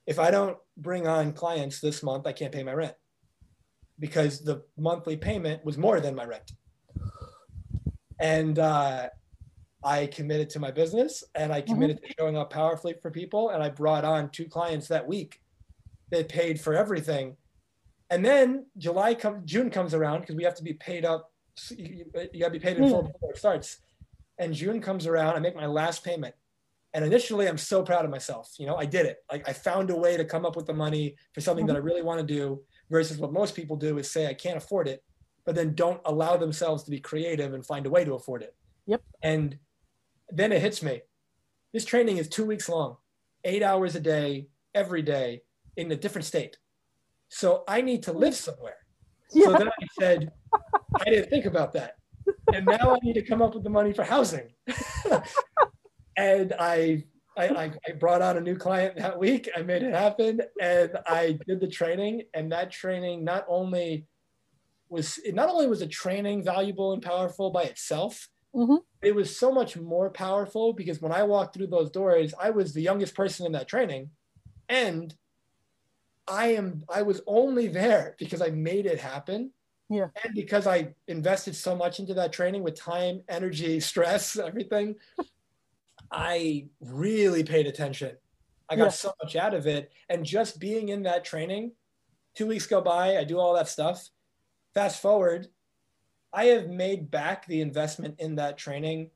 [0.05, 2.95] if I don't bring on clients this month, I can't pay my rent
[3.99, 6.51] because the monthly payment was more than my rent.
[8.19, 9.09] And uh,
[9.83, 12.07] I committed to my business and I committed mm-hmm.
[12.07, 13.49] to showing up powerfully for people.
[13.49, 15.41] And I brought on two clients that week.
[16.09, 17.37] They paid for everything.
[18.09, 21.31] And then July comes, June comes around because we have to be paid up.
[21.69, 23.79] You, you got to be paid in full before it starts
[24.41, 26.33] and June comes around, I make my last payment.
[26.93, 28.55] And initially, I'm so proud of myself.
[28.57, 29.23] You know, I did it.
[29.31, 31.79] Like I found a way to come up with the money for something that I
[31.79, 35.03] really want to do versus what most people do is say, I can't afford it,
[35.45, 38.55] but then don't allow themselves to be creative and find a way to afford it.
[38.87, 39.03] Yep.
[39.21, 39.57] And
[40.31, 41.01] then it hits me.
[41.73, 42.97] This training is two weeks long,
[43.43, 45.43] eight hours a day, every day
[45.77, 46.57] in a different state.
[47.29, 48.77] So I need to live somewhere.
[49.31, 49.45] Yeah.
[49.45, 50.31] So then I said,
[50.99, 51.95] I didn't think about that
[52.53, 54.49] and now I need to come up with the money for housing.
[56.17, 57.03] and I,
[57.37, 59.49] I, I brought on a new client that week.
[59.55, 62.23] I made it happen, and I did the training.
[62.33, 64.07] And that training not only
[64.89, 68.75] was it not only was a training valuable and powerful by itself, mm-hmm.
[69.01, 72.73] it was so much more powerful because when I walked through those doors, I was
[72.73, 74.09] the youngest person in that training,
[74.69, 75.13] and
[76.27, 79.51] I am I was only there because I made it happen
[79.91, 80.07] yeah.
[80.23, 84.95] And because I invested so much into that training with time, energy, stress, everything,
[86.09, 88.15] I really paid attention.
[88.69, 88.89] I got yeah.
[88.91, 89.91] so much out of it.
[90.07, 91.73] And just being in that training,
[92.35, 94.07] two weeks go by, I do all that stuff.
[94.73, 95.49] Fast forward,
[96.33, 99.09] I have made back the investment in that training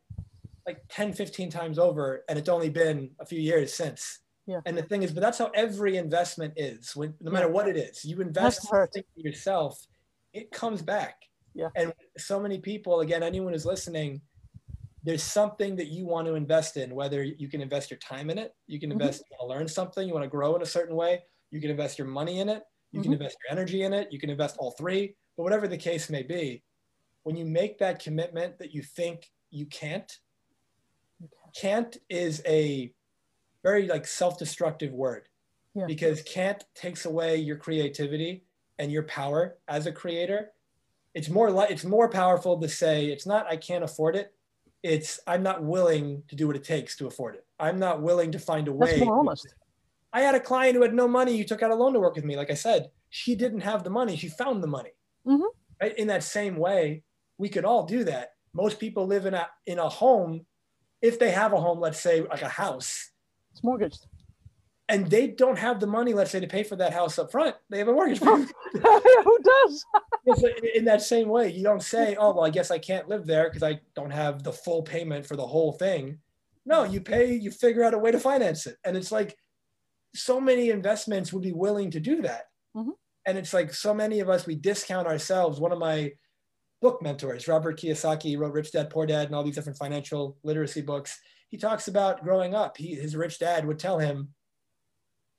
[0.65, 2.23] like 10, 15 times over.
[2.27, 4.19] And it's only been a few years since.
[4.47, 4.61] Yeah.
[4.65, 6.95] And the thing is, but that's how every investment is.
[6.95, 9.85] When, no matter what it is, you invest in yourself
[10.35, 11.23] it comes back.
[11.55, 11.69] Yeah.
[11.75, 14.21] And so many people, again, anyone who's listening,
[15.01, 18.37] there's something that you want to invest in, whether you can invest your time in
[18.37, 18.99] it, you can mm-hmm.
[18.99, 19.33] invest, mm-hmm.
[19.33, 21.71] you want to learn something, you want to grow in a certain way, you can
[21.71, 23.03] invest your money in it, you mm-hmm.
[23.03, 26.09] can invest your energy in it, you can invest all three, but whatever the case
[26.09, 26.61] may be,
[27.25, 30.19] when you make that commitment that you think you can't,
[31.59, 32.93] can't is a
[33.63, 35.27] very like self-destructive word.
[35.73, 35.87] Yeah.
[35.87, 38.45] because can't takes away your creativity
[38.79, 40.51] and your power as a creator.
[41.13, 44.33] It's more like it's more powerful to say it's not i can't afford it.
[44.83, 47.45] It's i'm not willing to do what it takes to afford it.
[47.59, 49.53] I'm not willing to find a way That's more honest.
[50.13, 51.37] i had a client who had no money.
[51.37, 52.37] Who took out a loan to work with me.
[52.37, 54.15] Like i said she didn't have the money.
[54.15, 54.91] She found the money.
[55.27, 55.51] Mm-hmm.
[55.81, 55.97] right?
[55.97, 57.03] In that same way
[57.37, 60.45] we could all do that most people live in a in a home
[61.01, 63.11] if they have a home let's say like a house
[63.51, 64.07] it's mortgaged
[64.87, 67.55] and they don't have the money, let's say, to pay for that house up front.
[67.69, 68.19] They have a mortgage.
[68.19, 69.85] Who does?
[70.75, 73.49] in that same way, you don't say, "Oh, well, I guess I can't live there
[73.49, 76.19] because I don't have the full payment for the whole thing."
[76.65, 77.33] No, you pay.
[77.33, 79.35] You figure out a way to finance it, and it's like
[80.13, 82.43] so many investments would be willing to do that.
[82.75, 82.91] Mm-hmm.
[83.27, 85.59] And it's like so many of us we discount ourselves.
[85.59, 86.11] One of my
[86.81, 90.81] book mentors, Robert Kiyosaki, wrote Rich Dad Poor Dad and all these different financial literacy
[90.81, 91.19] books.
[91.49, 92.77] He talks about growing up.
[92.77, 94.29] He, his rich dad would tell him,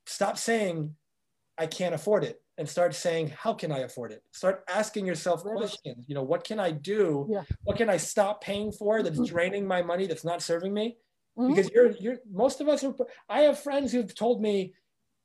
[0.05, 0.95] stop saying
[1.57, 4.23] I can't afford it and start saying how can I afford it?
[4.31, 6.05] Start asking yourself questions.
[6.07, 7.27] You know, what can I do?
[7.29, 7.43] Yeah.
[7.63, 9.25] What can I stop paying for that's mm-hmm.
[9.25, 10.97] draining my money that's not serving me?
[11.37, 11.53] Mm-hmm.
[11.53, 12.95] Because you're you're most of us are
[13.29, 14.73] I have friends who've told me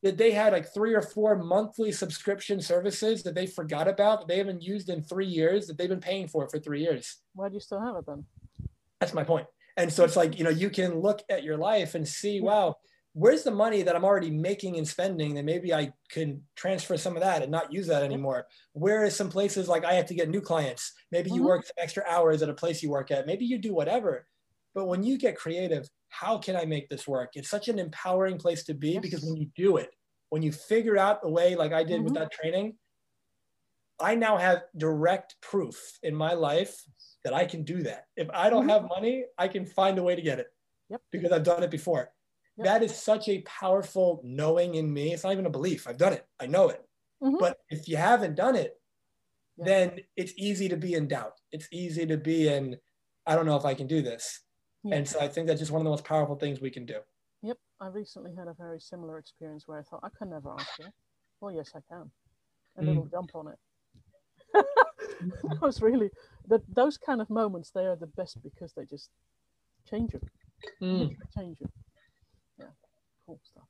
[0.02, 4.28] that they had like three or four monthly subscription services that they forgot about that
[4.28, 7.18] they haven't used in three years that they've been paying for for three years.
[7.34, 8.24] Why do you still have it then?
[9.00, 9.46] That's my point.
[9.76, 12.76] And so it's like, you know, you can look at your life and see, wow,
[13.14, 17.16] where's the money that I'm already making and spending that maybe I can transfer some
[17.16, 18.46] of that and not use that anymore?
[18.72, 20.92] Where is some places like I have to get new clients?
[21.10, 21.46] Maybe you mm-hmm.
[21.46, 23.26] work some extra hours at a place you work at.
[23.26, 24.26] Maybe you do whatever.
[24.74, 27.32] But when you get creative, how can I make this work?
[27.34, 29.02] It's such an empowering place to be yes.
[29.02, 29.90] because when you do it,
[30.30, 32.04] when you figure out the way like I did mm-hmm.
[32.04, 32.74] with that training,
[34.00, 36.82] I now have direct proof in my life
[37.24, 38.06] that I can do that.
[38.16, 38.70] If I don't Mhm.
[38.70, 40.48] have money, I can find a way to get it.
[40.88, 41.02] Yep.
[41.10, 42.12] Because I've done it before.
[42.56, 42.64] Yep.
[42.66, 45.12] That is such a powerful knowing in me.
[45.12, 45.86] It's not even a belief.
[45.86, 46.26] I've done it.
[46.40, 46.84] I know it.
[47.22, 47.38] Mhm.
[47.38, 48.80] But if you haven't done it,
[49.56, 49.64] Yeah.
[49.64, 51.40] then it's easy to be in doubt.
[51.52, 52.80] It's easy to be in,
[53.26, 54.40] I don't know if I can do this.
[54.84, 54.96] Yeah.
[54.96, 57.00] And so I think that's just one of the most powerful things we can do.
[57.42, 60.92] Yep, I recently had a very similar experience where I thought I can never answer.
[61.40, 62.10] Well, yes, I can.
[62.76, 62.86] A Mm.
[62.86, 63.58] little jump on it.
[64.54, 66.10] that was really
[66.48, 66.62] that.
[66.74, 69.10] Those kind of moments they are the best because they just
[69.88, 70.20] change you,
[70.80, 71.68] literally change you.
[72.58, 72.66] Yeah,
[73.26, 73.68] cool stuff.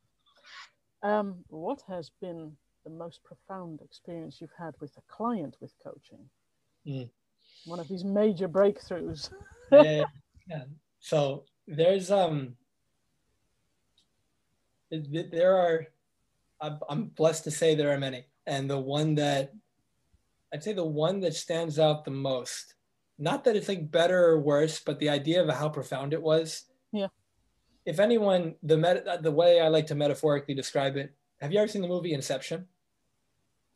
[1.02, 6.28] Um, what has been the most profound experience you've had with a client with coaching?
[6.86, 7.10] Mm.
[7.64, 9.30] One of these major breakthroughs.
[9.72, 10.04] yeah.
[11.02, 12.54] So there's um
[14.90, 15.86] th- th- there are
[16.60, 19.52] I'm, I'm blessed to say there are many and the one that
[20.54, 22.74] I'd say the one that stands out the most
[23.18, 26.64] not that it's like better or worse but the idea of how profound it was
[26.92, 27.08] Yeah.
[27.84, 31.68] if anyone the met, the way I like to metaphorically describe it have you ever
[31.68, 32.66] seen the movie Inception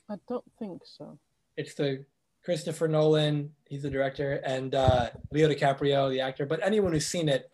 [0.09, 1.19] I don't think so.
[1.57, 2.05] it's the
[2.47, 6.47] Christopher Nolan, he's the director, and uh, Leo DiCaprio, the actor.
[6.47, 7.51] But anyone who's seen it,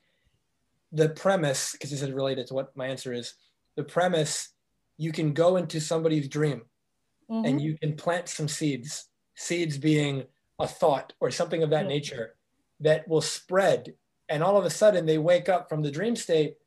[0.92, 3.36] the premise, because this is related to what my answer is,
[3.74, 4.50] the premise,
[4.98, 6.66] you can go into somebody's dream
[7.30, 7.46] Mhm.
[7.48, 10.26] and you can plant some seeds, seeds being
[10.58, 11.88] a thought or something of that Yeah.
[11.96, 12.36] nature
[12.80, 13.96] that will spread.
[14.28, 16.58] And all of a sudden they wake up from the dream state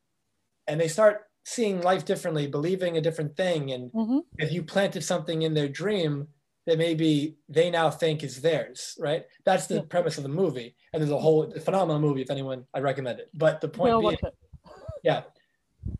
[0.65, 3.71] and they start seeing life differently, believing a different thing.
[3.71, 4.25] And Mhm.
[4.39, 6.29] if you planted something in their dream
[6.65, 9.25] that maybe they now think is theirs, right?
[9.45, 9.81] That's the Yeah.
[9.87, 10.75] premise of the movie.
[10.93, 12.21] And there's a whole phenomenal movie.
[12.21, 13.29] If anyone, I recommend it.
[13.33, 14.17] But the point being,
[15.03, 15.23] yeah,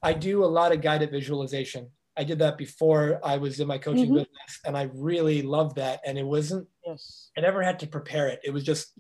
[0.02, 1.92] I do a lot of guided visualization.
[2.18, 4.16] I did that before I was in my coaching Mhm.
[4.16, 6.00] business, and I really loved that.
[6.06, 7.30] And it wasn't, Yes.
[7.38, 8.40] I never had to prepare it.
[8.44, 8.98] It was just,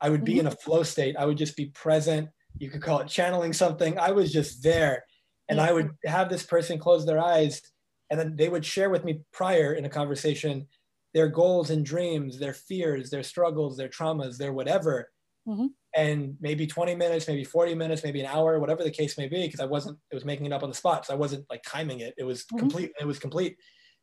[0.00, 0.40] I would be Mhm.
[0.40, 1.16] in a flow state.
[1.16, 2.30] I would just be present.
[2.58, 3.98] You could call it channeling something.
[3.98, 5.04] I was just there.
[5.48, 5.64] And Yeah.
[5.64, 7.60] I would have this person close their eyes,
[8.08, 10.68] and then they would share with me prior in a conversation
[11.14, 15.12] their goals and dreams, their fears, their struggles, their traumas, their whatever.
[15.46, 15.68] Mhm.
[15.94, 19.46] And maybe 20 minutes, maybe 40 minutes, maybe an hour, whatever the case may be,
[19.46, 21.04] because I wasn't, it was making it up on the spot.
[21.06, 22.14] So I wasn't like timing it.
[22.16, 22.58] It was Mhm.
[22.58, 22.92] complete.
[22.98, 23.58] It was complete.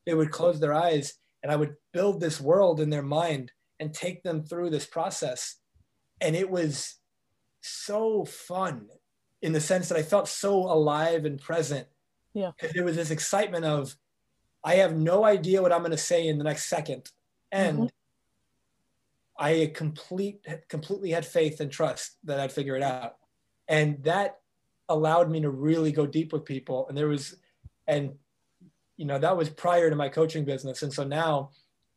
[0.05, 3.93] They would close their eyes and I would build this world in their mind and
[3.93, 5.55] take them through this process.
[6.21, 6.95] And it was
[7.61, 8.89] so fun
[9.41, 11.87] in the sense that I felt so alive and present.
[12.33, 12.51] Yeah.
[12.51, 13.95] Because there was this excitement of,
[14.63, 17.11] I have no idea what I'm going to say in the next second.
[17.51, 17.89] And Mhm.
[19.37, 23.17] I complete, completely had faith and trust that I'd figure it out.
[23.67, 24.41] And that
[24.89, 26.87] allowed me to really go deep with people.
[26.87, 27.37] And there was,
[27.87, 28.17] and,
[28.97, 30.83] you know, that was prior to my coaching business.
[30.83, 31.51] And so now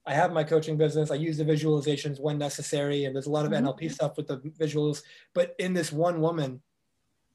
[0.06, 1.10] I have my coaching business.
[1.10, 3.04] I use the visualizations when necessary.
[3.04, 3.58] And there's a lot of Mhm.
[3.58, 5.02] NLP stuff with the visuals.
[5.32, 6.62] But in this one woman,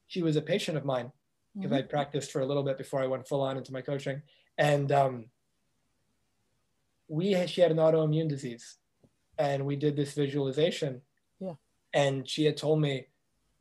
[0.07, 1.11] she was a patient of mine
[1.53, 1.79] because Mhm.
[1.79, 4.21] I practiced for a little bit before I went full on into my coaching.
[4.57, 5.25] And um,
[7.07, 8.77] we she had an autoimmune disease,
[9.37, 11.01] and we did this visualization.
[11.39, 11.53] Yeah.
[11.93, 13.07] And she had told me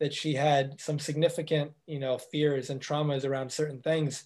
[0.01, 4.25] that she had some significant, you know, fears and traumas around certain things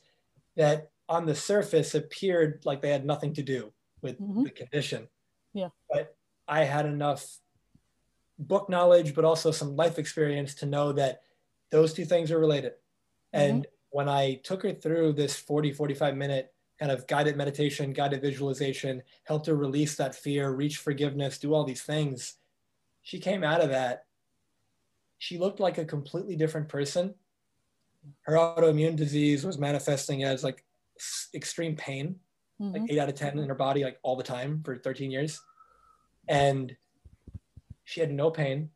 [0.56, 4.44] that on the surface appeared like they had nothing to do with Mhm.
[4.44, 5.08] the condition.
[5.52, 5.70] Yeah.
[5.88, 6.16] But
[6.48, 7.38] I had enough
[8.38, 11.22] book knowledge, but also some life experience to know that
[11.70, 12.74] those two things are related.
[13.32, 18.22] And when I took her through this 40, 45 minute kind of guided meditation, guided
[18.22, 22.38] visualization, helped her release that fear, reach forgiveness, do all these things,
[23.02, 24.06] she came out of that.
[25.18, 27.14] She looked like a completely different person.
[28.22, 30.64] Her autoimmune disease was manifesting as like
[31.34, 32.18] extreme pain,
[32.60, 32.72] Mhm.
[32.72, 35.40] like eight out of 10 in her body, like all the time for 13 years.
[36.28, 36.76] And
[37.84, 38.70] she had no pain.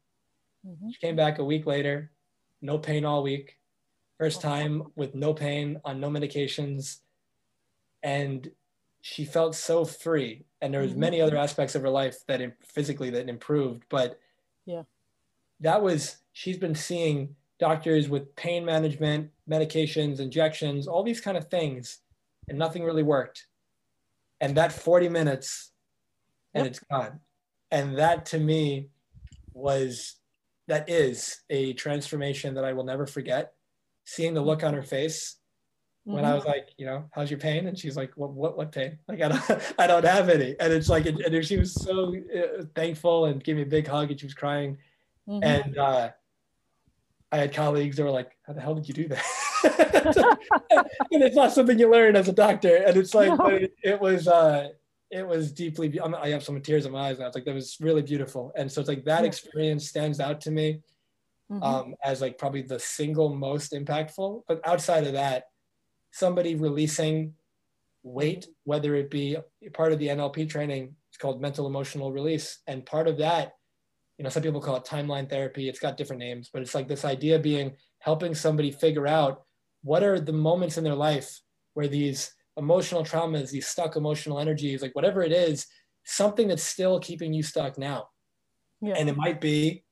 [0.67, 0.93] Mhm.
[0.93, 2.13] She came back a week later,
[2.61, 3.59] no pain all week.
[4.19, 7.01] First time with no pain on no medications.
[8.05, 8.53] And
[9.01, 10.47] she felt so free.
[10.61, 10.99] And there was Mhm.
[10.99, 13.89] many other aspects of her life that physically that improved.
[13.89, 14.21] But
[14.65, 14.85] Yeah.
[15.61, 21.49] that was, she's been seeing doctors with pain management, medications, injections, all these kind of
[21.49, 22.03] things,
[22.49, 23.49] and nothing really worked.
[24.41, 25.73] And that 40 minutes
[26.53, 26.71] and Yep.
[26.71, 27.21] it's gone.
[27.71, 28.91] And that to me
[29.53, 30.21] was
[30.67, 33.57] that is a transformation that I will never forget.
[34.05, 35.41] Seeing the look on her face
[36.05, 36.35] when I Mhm.
[36.37, 37.67] was like, you know, how's your pain?
[37.67, 38.99] And she's like, what, what, what pain?
[39.09, 40.55] Like, I don't, I don't have any.
[40.61, 44.11] And it's like, and, she was so uh, thankful and gave me a big hug
[44.11, 44.77] and she was crying.
[45.29, 45.43] Mhm.
[45.45, 46.11] And uh,
[47.33, 49.25] I had colleagues that were like, how the hell did you do that?
[51.13, 52.77] and it's not something you learn as a doctor.
[52.77, 53.47] And it's like, No.
[53.47, 54.69] it, it was, uh,
[55.11, 55.99] it was deeply.
[56.03, 57.27] I'm, I have some tears in my eyes now.
[57.27, 59.29] It's like that was really beautiful, and so it's like that Yeah.
[59.29, 60.81] experience stands out to me
[61.53, 61.63] Mhm.
[61.63, 64.43] um, as like probably the single most impactful.
[64.49, 65.45] But outside of that,
[66.15, 67.35] somebody releasing
[68.03, 69.37] weight, whether it be
[69.73, 73.55] part of the NLP training, it's called mental emotional release, and part of that,
[74.19, 75.69] you know, some people call it timeline therapy.
[75.69, 79.43] It's got different names, but it's like this idea being helping somebody figure out
[79.83, 81.41] what are the moments in their life
[81.75, 85.67] where these emotional traumas, these stuck emotional energies, like whatever it is,
[86.05, 88.09] something that's still keeping you stuck now
[88.81, 88.95] yeah.
[88.97, 89.83] and it might be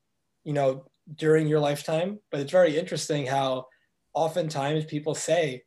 [0.44, 0.84] you know
[1.16, 3.66] during your lifetime but it's very interesting how
[4.14, 5.62] oftentimes people say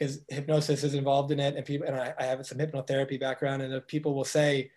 [0.00, 3.62] because hypnosis is involved in it and people and I, I have some hypnotherapy background
[3.62, 4.70] and people will say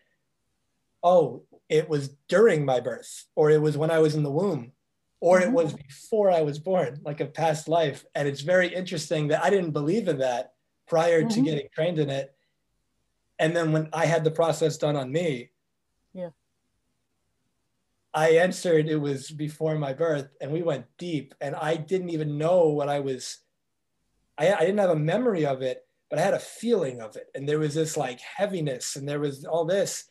[1.01, 4.73] oh it was during my birth or it was when i was in the womb
[5.21, 9.29] or it was before i was born like a past life and it's very interesting
[9.29, 10.53] that i didn't believe in that
[10.87, 11.45] prior to Mhm.
[11.45, 12.35] getting trained in it
[13.39, 15.49] and then when i had the process done on me
[16.13, 16.29] Yeah.
[18.15, 22.37] I answered it was before my birth, and we went deep, and I didn't even
[22.37, 23.39] know what I was.
[24.37, 27.27] I, I didn't have a memory of it, but I had a feeling of it,
[27.35, 30.05] and there was this like heaviness, and there was all this,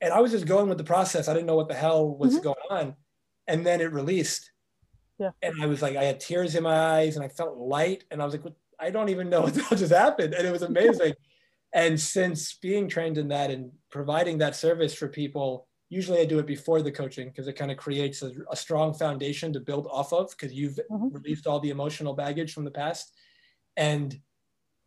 [0.00, 1.28] and I was just going with the process.
[1.28, 2.42] I didn't know what the hell was Mhm.
[2.42, 2.96] going on,
[3.46, 4.50] and then it released.
[5.18, 5.30] Yeah.
[5.42, 8.20] And I was like, I had tears in my eyes, and I felt light, and
[8.22, 8.44] I was like?
[8.82, 11.12] I don't even know what the hell just happened, and it was amazing.
[11.74, 16.38] and since being trained in that and providing that service for people usually I do
[16.38, 19.86] it before the coaching because it kind of creates a, a strong foundation to build
[19.90, 21.12] off of because you've Mhm.
[21.12, 23.12] released all the emotional baggage from the past.
[23.80, 24.20] And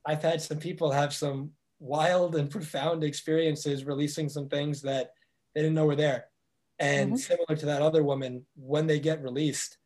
[0.05, 5.13] I've had some people have some wild and profound experiences releasing some things that
[5.53, 6.27] they didn't know were there.
[6.77, 7.17] And Mhm.
[7.19, 9.79] similar to that other woman, when they get released,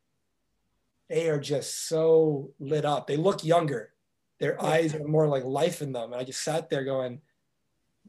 [1.07, 3.07] they are just so lit up.
[3.07, 3.93] They look younger.
[4.39, 4.65] Their Yeah.
[4.65, 6.11] eyes are more like life in them.
[6.11, 7.21] And I just sat there going,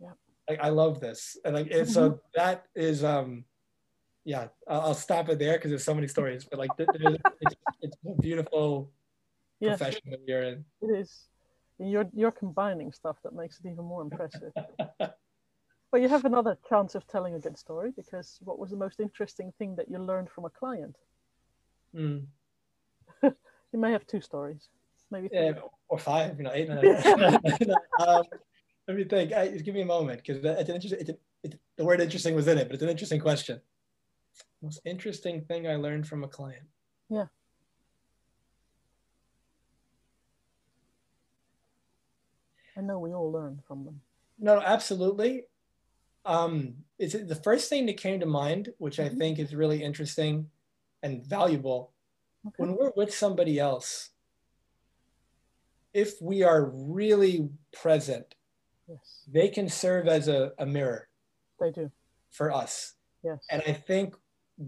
[0.00, 0.14] Yeah.
[0.48, 3.44] like I love this, and like and so that is um,
[4.24, 4.48] yeah.
[4.66, 8.20] I'll, I'll stop it there because there's so many stories, but like it's, it's a
[8.20, 8.92] beautiful
[9.60, 10.64] Yes, profession that are in.
[10.82, 11.26] it is.
[11.78, 14.52] You're you're combining stuff that makes it even more impressive.
[14.98, 19.00] but you have another chance of telling a good story because what was the most
[19.00, 20.96] interesting thing that you learned from a client?
[21.94, 22.26] Mm,
[23.72, 24.68] You may have two stories,
[25.10, 25.38] maybe three.
[25.38, 25.52] yeah,
[25.88, 26.68] or five, you know, eight.
[26.68, 26.84] nine.
[27.98, 28.22] um,
[28.86, 29.32] let me think.
[29.32, 31.00] I, give me a moment because it's an interesting.
[31.00, 31.10] It's,
[31.44, 33.60] it, the word "interesting" was in it, but it's an interesting question.
[34.62, 36.66] Most interesting thing I learned from a client.
[42.78, 44.00] I know we all learn from them.
[44.38, 45.46] No, absolutely.
[46.24, 49.18] Um, it's the first thing that came to mind, which I Mhm.
[49.18, 50.50] think is really interesting
[51.02, 51.92] and valuable.
[52.46, 52.54] Okay.
[52.62, 54.10] When we're with somebody else,
[55.92, 58.36] if we are really present,
[58.86, 61.08] Yes, they can serve as a, a mirror
[61.60, 61.90] they do.
[62.30, 62.94] for us.
[63.22, 63.44] Yes.
[63.50, 64.16] And I think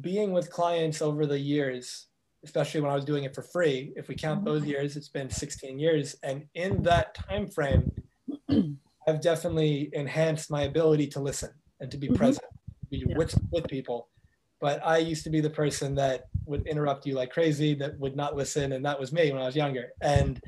[0.00, 2.08] being with clients over the years,
[2.44, 5.28] especially when I was doing it for free, if we count those years, it's been
[5.28, 6.16] 16 years.
[6.22, 7.90] And in that time frame,
[9.08, 12.16] I've definitely enhanced my ability to listen and to be Mhm.
[12.16, 12.46] present,
[12.90, 13.16] be Yeah.
[13.16, 14.08] with, with people.
[14.60, 18.16] But I used to be the person that would interrupt you like crazy, that would
[18.16, 18.72] not listen.
[18.72, 19.92] And that was me when I was younger.
[20.00, 20.40] And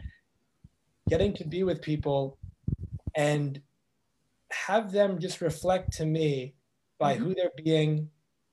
[1.08, 2.38] getting to be with people
[3.14, 3.60] and
[4.50, 6.54] have them just reflect to me
[6.98, 7.18] by Mhm.
[7.18, 8.10] who they're being,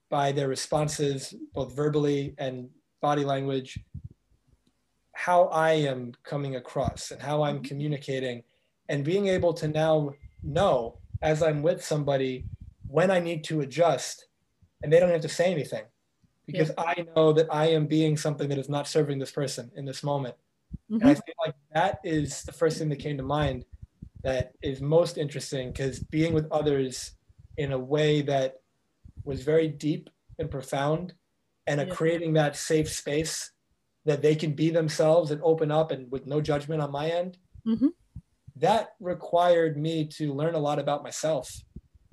[0.10, 2.70] by their responses, both verbally and
[3.02, 3.80] body language,
[5.14, 7.68] how I am coming across and how I'm Mhm.
[7.68, 8.44] communicating,
[8.88, 12.46] and being able to now know as I'm with somebody
[12.88, 14.28] when I need to adjust,
[14.82, 15.86] and they don't have to say anything
[16.46, 19.86] because I know that I am being something that is not serving this person in
[19.86, 20.36] this moment.
[20.90, 21.24] And I Mhm.
[21.26, 23.66] feel like that is the first thing that came to mind
[24.24, 27.14] that is most interesting because being with others
[27.58, 28.62] in a way that
[29.24, 31.14] was very deep and profound
[31.70, 31.94] and a Yeah.
[31.94, 33.52] creating that safe space
[34.06, 37.38] that they can be themselves and open up and with no judgment on my end
[37.66, 37.92] Mhm.
[38.56, 41.48] that required me to learn a lot about myself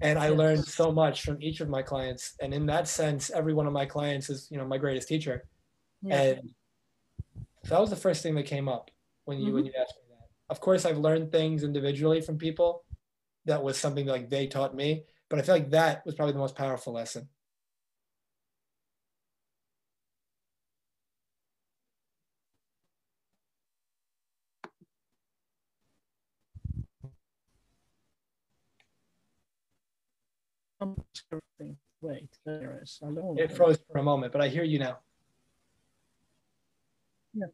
[0.03, 3.55] and i learned so much from each of my clients and in that sense every
[3.55, 5.37] one of my clients is you know my greatest teacher
[6.03, 6.21] Yeah.
[6.37, 6.55] and
[7.65, 8.91] so that was the first thing that came up
[9.25, 10.29] when you when you asked me that.
[10.49, 12.85] Of course, I've learned things individually from people.
[13.47, 16.39] That was something like they taught me, but I feel like that was probably the
[16.39, 17.29] most powerful lesson.
[32.03, 33.01] Wait, there is.
[33.03, 34.99] I don't It froze for a moment, but I hear you now.
[37.35, 37.47] Yeah.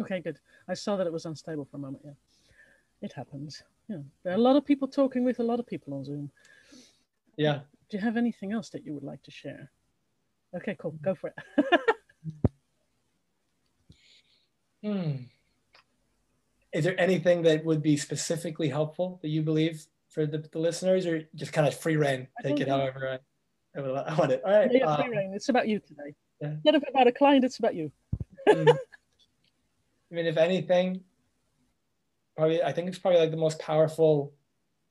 [0.00, 0.38] Okay, good.
[0.68, 2.02] I saw that it was unstable for a moment.
[2.04, 2.12] Yeah,
[3.02, 3.62] it happens.
[3.88, 6.30] Yeah, there are a lot of people talking with a lot of people on Zoom.
[7.36, 7.60] Yeah.
[7.88, 9.70] Do you have anything else that you would like to share?
[10.54, 10.92] Okay, cool.
[11.02, 11.80] Go for it.
[14.84, 15.12] hmm.
[16.72, 21.06] Is there anything that would be specifically helpful that you believe for the, the listeners,
[21.06, 22.28] or just kind of free rein?
[22.42, 23.18] Take it however
[23.76, 24.42] I, I want it.
[24.44, 24.70] All right.
[24.70, 25.32] Yeah, free um, rein.
[25.34, 26.14] It's about you today.
[26.40, 26.54] Yeah.
[26.64, 27.44] Not about a client.
[27.44, 27.90] It's about you.
[28.48, 28.68] Hmm.
[28.68, 31.02] I mean, if anything,
[32.36, 34.32] probably I think it's probably like the most powerful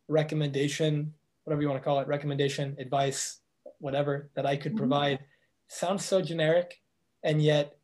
[0.08, 1.14] recommendation,
[1.44, 3.40] whatever you want to call it, recommendation, advice,
[3.80, 4.80] whatever that I could mm-hmm.
[4.80, 5.20] provide.
[5.68, 6.82] Sounds so generic,
[7.24, 7.78] and yet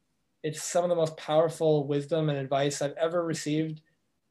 [0.43, 3.81] it's some of the most powerful wisdom and advice I've ever received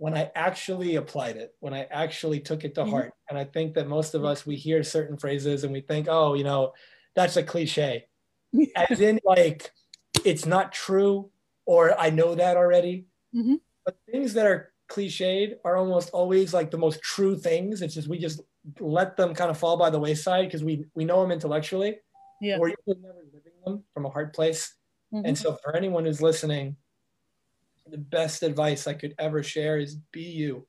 [0.05, 2.91] when I actually applied it, when I actually took it to mm-hmm.
[2.91, 3.15] heart.
[3.31, 6.35] And I think that most of us, we hear certain phrases and we think, oh,
[6.35, 6.75] you know,
[7.17, 8.05] that's a cliche.
[8.77, 9.73] As in, like,
[10.23, 11.31] it's not true,
[11.65, 13.07] or I know that already.
[13.35, 13.55] Mm-hmm.
[13.87, 17.81] But things that are cliched are almost always like the most true things.
[17.81, 18.43] It's just we just
[18.81, 21.97] let them kind of fall by the wayside because we we know them intellectually.
[22.43, 22.59] Yeah.
[22.59, 24.75] We're usually never living them from a heart place.
[25.15, 25.25] Mm-hmm.
[25.25, 26.77] And so for anyone who's listening,
[27.87, 30.67] the best advice I could ever share is be you.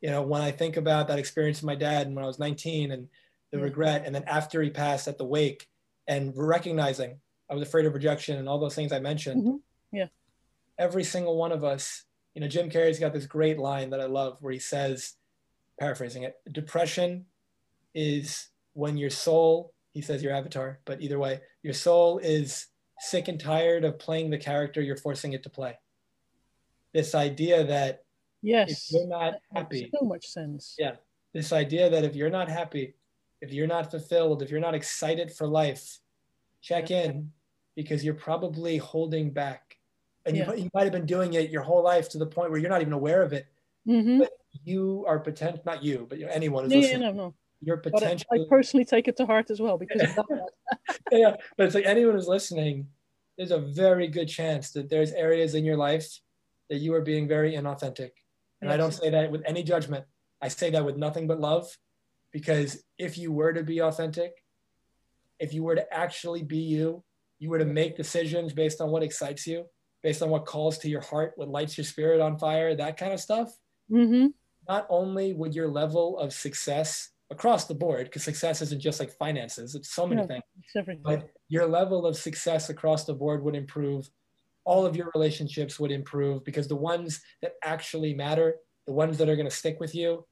[0.00, 2.38] You know, when I think about that experience with my dad and when I was
[2.38, 3.08] 19 and
[3.50, 3.64] the mm-hmm.
[3.64, 5.68] regret, and then after he passed at the wake
[6.06, 7.18] and recognizing
[7.50, 9.42] I was afraid of rejection and all those things I mentioned.
[9.42, 9.96] Mm-hmm.
[9.96, 10.06] Yeah.
[10.78, 12.04] Every single one of us,
[12.34, 15.14] you know, Jim Carrey's got this great line that I love where he says,
[15.78, 17.26] paraphrasing it, depression
[17.94, 22.66] is when your soul, he says your avatar, but either way, your soul is
[22.98, 25.78] sick and tired of playing the character you're forcing it to play.
[26.94, 28.04] This idea that
[28.40, 30.76] yes, if you're not happy, so much sense.
[30.78, 30.92] Yeah,
[31.34, 32.94] this idea that if you're not happy,
[33.40, 35.98] if you're not fulfilled, if you're not excited for life,
[36.62, 37.02] check yeah.
[37.02, 37.32] in
[37.74, 39.76] because you're probably holding back,
[40.24, 40.52] and yeah.
[40.52, 42.70] you, you might have been doing it your whole life to the point where you're
[42.70, 43.46] not even aware of it.
[43.86, 44.20] Mm-hmm.
[44.20, 44.30] But
[44.62, 47.02] you are potential, not you, but anyone who's yeah, listening.
[47.02, 47.34] Yeah, no, no.
[47.60, 48.40] You're potentially.
[48.40, 50.02] I, I, personally take it to heart as well because
[51.10, 52.86] yeah, but it's like anyone who's listening,
[53.36, 56.20] there's a very good chance that there's areas in your life
[56.70, 58.10] that you are being very inauthentic.
[58.60, 58.72] And.
[58.72, 60.04] I don't say that with any judgment.
[60.40, 61.66] I say that with nothing but love
[62.32, 64.32] because if you were to be authentic,
[65.38, 67.02] if you were to actually be you,
[67.38, 69.66] you were to make decisions based on what excites you,
[70.02, 73.12] based on what calls to your heart, what lights your spirit on fire, that kind
[73.12, 73.52] of stuff.
[73.90, 74.28] Mm-hmm.
[74.68, 79.12] Not only would your level of success across the board, because success isn't just like
[79.12, 80.40] finances, it's so many yeah,
[80.74, 80.98] things.
[81.02, 84.08] But your level of success across the board would improve.
[84.64, 88.56] All of your relationships would improve because the ones that actually matter,
[88.86, 90.26] the ones that are going to stick with you,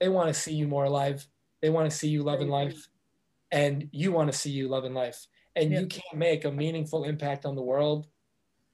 [0.00, 1.26] they want to see you more alive.
[1.60, 2.88] They want to see you loving life.
[3.50, 5.26] And you want to see you loving life.
[5.54, 5.80] And yeah.
[5.80, 8.06] you can't make a meaningful impact on the world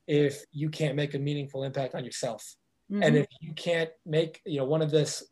[0.06, 2.56] if you can't make a meaningful impact on yourself.
[2.90, 3.02] Mm-hmm.
[3.02, 5.24] And if you can't make, you know, one of this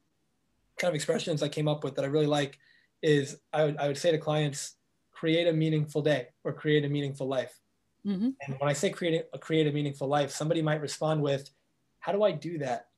[0.79, 2.59] kind of expressions I came up with that I really like
[3.03, 4.77] is I would, I would say to clients,
[5.13, 7.59] create a meaningful day or create a meaningful life.
[8.07, 8.31] Mm-hmm.
[8.47, 11.51] And when I say create a, create a meaningful life, somebody might respond with,
[11.99, 12.89] how do I do that?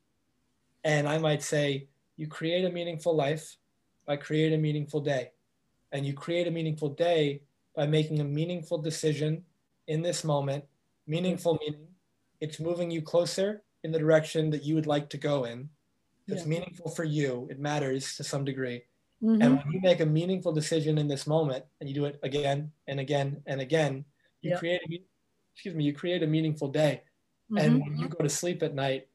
[0.83, 3.57] And I might say, you create a meaningful life
[4.05, 5.31] by creating a meaningful day.
[5.91, 7.41] And you create a meaningful day
[7.75, 9.43] by making a meaningful decision
[9.87, 10.65] in this moment.
[11.07, 11.87] Meaningful meaning
[12.39, 15.69] it's moving you closer in the direction that you would like to go in
[16.27, 16.47] it's yeah.
[16.47, 18.83] meaningful for you it matters to some degree
[19.23, 19.41] mm-hmm.
[19.41, 22.71] and when you make a meaningful decision in this moment and you do it again
[22.87, 24.05] and again and again
[24.41, 24.57] you yeah.
[24.57, 25.01] create a,
[25.53, 27.01] excuse me you create a meaningful day
[27.51, 27.57] mm-hmm.
[27.57, 29.07] and when you go to sleep at night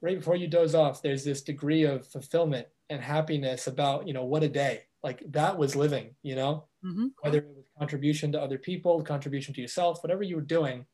[0.00, 4.24] right before you doze off there's this degree of fulfillment and happiness about you know
[4.24, 7.06] what a day like that was living you know mm-hmm.
[7.20, 10.86] whether it was contribution to other people contribution to yourself whatever you were doing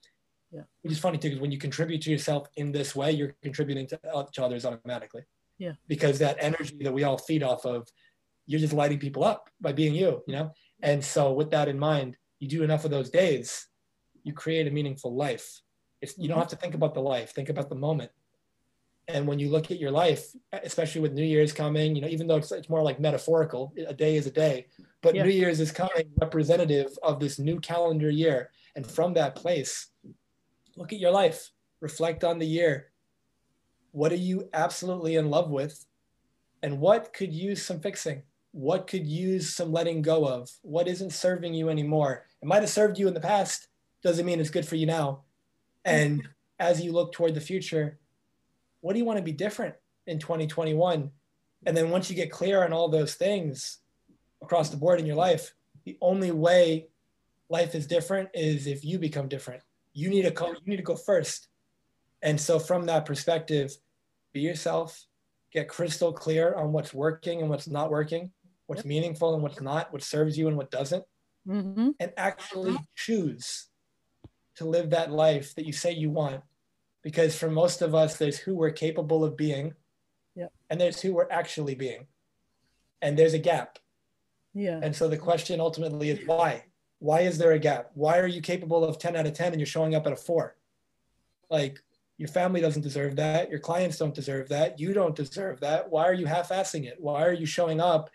[0.53, 0.63] yeah.
[0.83, 3.87] Which is funny too, because when you contribute to yourself in this way, you're contributing
[3.89, 4.01] to,
[4.33, 5.23] to others automatically.
[5.59, 5.73] Yeah.
[5.89, 7.89] Because that energy that we all feed off of,
[8.47, 10.53] you're just lighting people up by being you, you know?
[10.83, 13.67] And so with that in mind, you do enough of those days,
[14.23, 15.63] you create a meaningful life.
[16.01, 16.41] It's, you don't mm-hmm.
[16.41, 18.11] have to think about the life, think about the moment.
[19.09, 22.27] And when you look at your life, especially with New Year's coming, you know, even
[22.27, 24.67] though it's, it's more like metaphorical, a day is a day,
[25.01, 25.23] but yeah.
[25.23, 28.51] New Year's is coming representative of this new calendar year.
[28.77, 29.89] And from that place,
[30.77, 32.93] look at your life, reflect on the year.
[33.93, 35.87] What are you absolutely in love with?
[36.63, 38.25] And what could use some fixing?
[38.53, 40.51] What could use some letting go of?
[40.63, 42.25] What isn't serving you anymore?
[42.43, 43.69] It might have served you in the past,
[44.03, 45.23] doesn't mean it's good for you now.
[45.85, 46.31] And mm-hmm.
[46.59, 47.99] as you look toward the future,
[48.81, 49.75] what do you want to be different
[50.07, 51.11] in 2021?
[51.67, 53.79] And then once you get clear on all those things
[54.43, 56.89] across the board in your life, the only way
[57.49, 59.63] life is different is if you become different
[59.99, 61.49] you need to go, you need to go first.
[62.23, 63.77] And so from that perspective,
[64.33, 65.05] be yourself,
[65.53, 68.31] get crystal clear on what's working and what's not working,
[68.69, 71.05] what's meaningful and what's not, what serves you and what doesn't,
[71.49, 71.91] Mm-hmm.
[71.99, 73.69] and actually choose
[74.57, 76.43] to live that life that you say you want.
[77.03, 79.73] Because for most of us, there's who we're capable of being,
[80.37, 80.53] Yep.
[80.69, 82.07] and there's who we're actually being.
[83.01, 83.79] And there's a gap.
[84.53, 84.79] Yeah.
[84.83, 86.65] And so the question ultimately is why?
[86.99, 87.93] Why is there a gap?
[87.95, 90.17] Why are you capable of 10 out of 10 and you're showing up at a
[90.17, 90.57] four?
[91.49, 91.79] Like
[92.19, 93.49] your family doesn't deserve that.
[93.49, 94.79] Your clients don't deserve that.
[94.79, 95.89] You don't deserve that.
[95.89, 96.97] Why are you half assing it?
[96.99, 98.11] Why are you showing up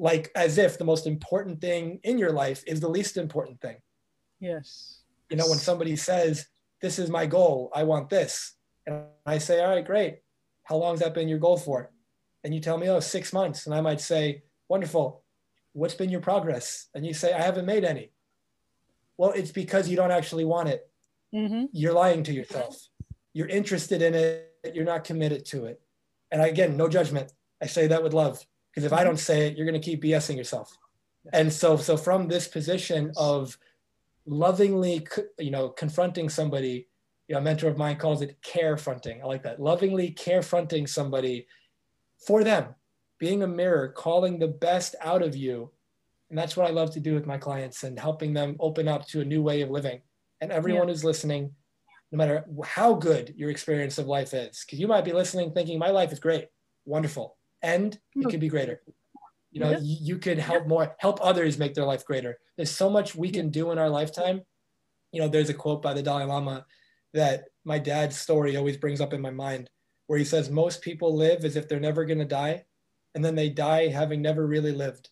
[0.00, 3.76] like as if the most important thing in your life is the least important thing?
[4.40, 5.02] Yes.
[5.28, 6.46] You know, when somebody says,
[6.80, 8.56] This is my goal, I want this.
[8.86, 10.20] And I say, All right, great.
[10.64, 11.92] How long has that been your goal for?
[12.42, 13.66] And you tell me, Oh, six months.
[13.66, 15.22] And I might say, Wonderful.
[15.74, 16.88] What's been your progress?
[16.94, 18.10] And you say, I haven't made any.
[19.18, 20.90] Well, it's because you don't actually want it.
[21.34, 21.66] Mm-hmm.
[21.72, 22.88] You're lying to yourself.
[23.34, 25.80] You're interested in it, you're not committed to it.
[26.32, 27.30] And again, no judgment.
[27.62, 28.44] I say that with love.
[28.80, 30.78] Because if I don't say it, you're going to keep BSing yourself.
[31.34, 33.58] And so, so from this position of
[34.24, 35.06] lovingly,
[35.38, 36.88] you know, confronting somebody,
[37.28, 39.20] you know, a mentor of mine calls it care fronting.
[39.22, 39.60] I like that.
[39.60, 41.46] Lovingly care fronting somebody
[42.26, 42.74] for them,
[43.18, 45.70] being a mirror, calling the best out of you.
[46.30, 49.06] And that's what I love to do with my clients and helping them open up
[49.08, 50.00] to a new way of living.
[50.40, 51.50] And everyone who's listening,
[52.12, 55.78] no matter how good your experience of life is, because you might be listening thinking,
[55.78, 56.48] my life is great,
[56.86, 58.82] wonderful, and it could be greater.
[59.52, 59.78] You know, Yeah.
[59.80, 62.38] you, could help more, help others make their life greater.
[62.56, 64.42] There's so much we can do in our lifetime.
[65.12, 66.66] You know, there's a quote by the Dalai Lama
[67.14, 69.68] that my dad's story always brings up in my mind,
[70.06, 72.64] where he says, Most people live as if they're never going to die,
[73.14, 75.10] and then they die having never really lived.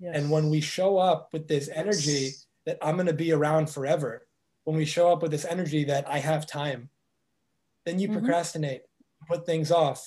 [0.00, 0.16] Yes.
[0.16, 2.30] And when we show up with this energy
[2.66, 4.26] that I'm going to be around forever,
[4.64, 6.90] when we show up with this energy that I have time,
[7.86, 8.14] then you Mhm.
[8.14, 8.82] procrastinate,
[9.28, 10.06] put things off.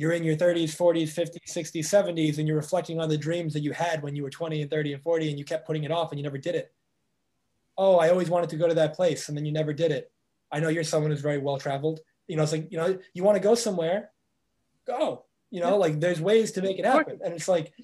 [0.00, 3.60] You're in your 30s, 40s, 50s, 60s, 70s, and you're reflecting on the dreams that
[3.60, 5.90] you had when you were 20 and 30 and 40, and you kept putting it
[5.90, 6.72] off and you never did it.
[7.76, 10.10] Oh, I always wanted to go to that place, and then you never did it.
[10.50, 12.00] I know you're someone who's very well traveled.
[12.28, 14.10] You know, it's like, you know, you want to go somewhere,
[14.86, 15.26] go.
[15.50, 15.74] You know, Yeah.
[15.74, 17.20] like there's ways to make it happen.
[17.22, 17.74] And it's like,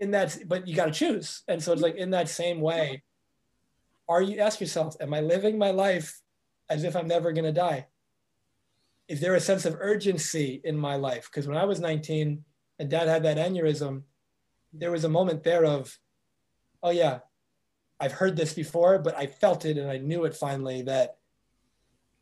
[0.00, 3.02] in that but you got to choose and so it's like in that same way
[4.08, 6.22] are you ask yourself am i living my life
[6.70, 7.84] as if i'm never going to die
[9.08, 12.44] is there a sense of urgency in my life because when i was 19
[12.78, 14.02] and dad had that aneurysm
[14.72, 15.98] there was a moment there of
[16.82, 17.20] oh yeah
[18.00, 21.16] i've heard this before but i felt it and i knew it finally that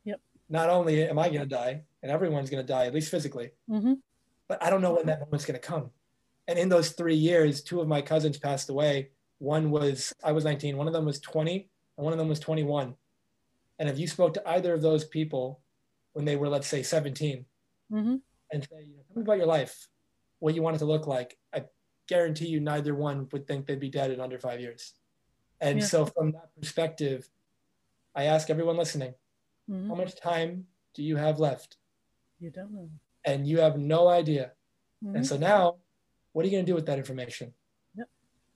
[0.05, 0.21] Yep.
[0.49, 3.51] not only am i going to die and everyone's going to die at least physically
[3.71, 3.95] Mm-hmm.
[4.49, 5.91] but I don't know when that moment's going to come.
[6.47, 9.09] And in those three years, two of my cousins passed away.
[9.39, 11.69] One was, I was 19, one of them was 20,
[11.99, 12.95] and one of them was 21.
[13.81, 15.61] And if you spoke to either of those people
[16.17, 17.45] when they were, let's say, 17,
[17.93, 18.17] Mm-hmm.
[18.51, 19.87] and say, you know, tell me about your life,
[20.41, 21.65] what you want it to look like, I
[22.09, 24.95] guarantee you neither one would think they'd be dead in under five years.
[25.61, 25.85] And Yeah.
[25.85, 27.29] so, from that perspective,
[28.15, 29.15] I ask everyone listening,
[29.71, 29.89] Mm-hmm.
[29.91, 31.77] how much time do you have left?
[32.41, 32.89] You don't know.
[33.25, 34.53] And you have no idea.
[35.05, 35.17] Mhm.
[35.17, 35.77] And so now,
[36.33, 37.53] what are you going to do with that information?
[37.95, 38.09] Yep.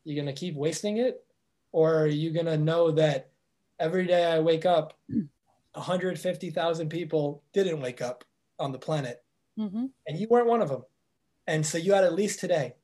[0.04, 1.24] You're going to keep wasting it,
[1.72, 3.30] or are you going to know that
[3.78, 4.98] every day I wake up,
[5.74, 8.24] 150,000 people didn't wake up
[8.58, 9.22] on the planet,
[9.58, 9.86] Mm-hmm.
[10.06, 10.82] and you weren't one of them.
[11.46, 12.76] And so you had at least today.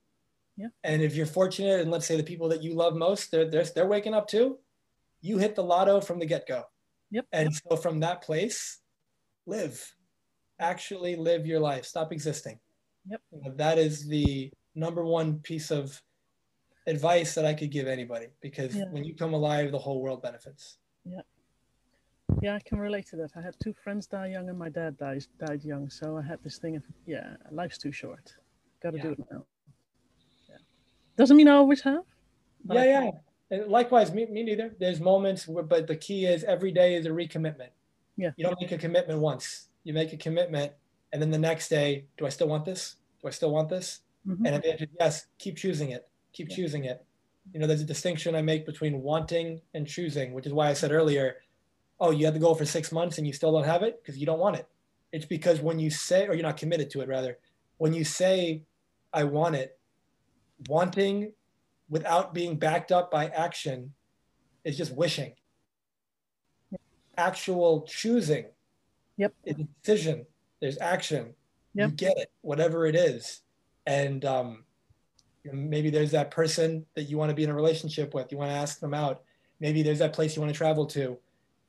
[0.58, 0.66] Yeah.
[0.84, 3.64] And if you're fortunate, and let's say the people that you love most, they're, they're,
[3.64, 4.58] they're waking up too,
[5.22, 6.64] you hit the lotto from the get go.
[7.12, 7.26] Yep.
[7.32, 8.80] And so from that place,
[9.46, 9.94] live.
[10.58, 11.86] Actually live your life.
[11.86, 12.58] Stop existing.
[13.08, 13.20] Yep.
[13.56, 16.02] That is the number one piece of
[16.86, 18.84] advice that I could give anybody because Yeah.
[18.90, 20.76] when you come alive, the whole world benefits.
[21.04, 21.20] Yeah,
[22.30, 23.30] I can relate to that.
[23.36, 25.88] I had two friends die young, and my dad dies died young.
[25.90, 28.34] So I had this thing of, yeah, life's too short.
[28.82, 29.44] Got to do it now.
[30.48, 30.56] Yeah.
[31.16, 32.02] Doesn't mean I always have.
[32.70, 33.10] yeah, yeah.
[33.50, 34.74] And likewise, me, me neither.
[34.78, 37.70] There's moments where, but the key is every day is a recommitment.
[38.16, 38.30] Yeah.
[38.36, 39.68] You don't make a commitment once.
[39.84, 40.72] You make a commitment,
[41.12, 42.96] and then the next day, do I still want this?
[43.22, 44.00] Do I still want this?
[44.26, 44.46] Mhm.
[44.46, 46.08] And if the answer is yes, keep choosing it.
[46.32, 46.56] Keep Yeah.
[46.56, 47.04] choosing it.
[47.52, 50.72] You know, there's a distinction I make between wanting and choosing, which is why I
[50.72, 51.36] said earlier,
[51.98, 54.18] oh, you had to go for six months and you still don't have it because
[54.18, 54.68] you don't want it.
[55.12, 57.38] It's because when you say, or you're not committed to it, rather,
[57.78, 58.62] when you say,
[59.12, 59.78] I want it,
[60.68, 61.32] wanting
[61.88, 63.92] without being backed up by action
[64.64, 65.32] is just wishing.
[67.16, 68.46] Actual choosing
[69.16, 69.32] Yep.
[69.44, 70.26] is a decision.
[70.60, 71.34] There's action.
[71.74, 71.90] Yep.
[71.90, 73.40] You get it, whatever it is.
[73.86, 74.64] And um,
[75.44, 78.30] maybe there's that person that you want to be in a relationship with.
[78.32, 79.22] You want to ask them out.
[79.60, 81.16] Maybe there's that place you want to travel to.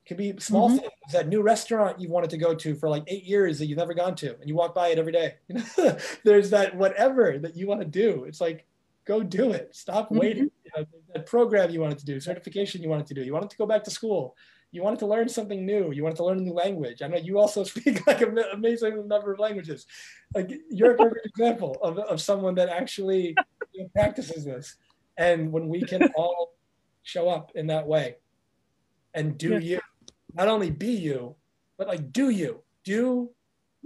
[0.08, 0.80] It could be small Mhm.
[0.80, 1.12] things.
[1.12, 3.92] That new restaurant you wanted to go to for like eight years that you've never
[3.92, 5.34] gone to, and you walk by it every day.
[5.48, 8.24] You know, there's that whatever that you want to do.
[8.24, 8.64] It's like
[9.04, 9.76] go do it.
[9.76, 10.50] Stop waiting.
[10.64, 13.50] You know, that program you wanted to do, certification you wanted to do, you wanted
[13.50, 14.34] to go back to school,
[14.70, 17.02] you wanted to learn something new, you wanted to learn a new language.
[17.02, 19.86] I know you also speak like an amazing number of languages.
[20.34, 23.36] Like you're a perfect example of, of someone that actually
[23.74, 24.76] you know, practices this.
[25.18, 26.54] And when we can all
[27.02, 28.16] show up in that way
[29.14, 29.58] and do Yeah.
[29.58, 29.80] you,
[30.34, 31.34] not only be you,
[31.76, 33.30] but like do you, do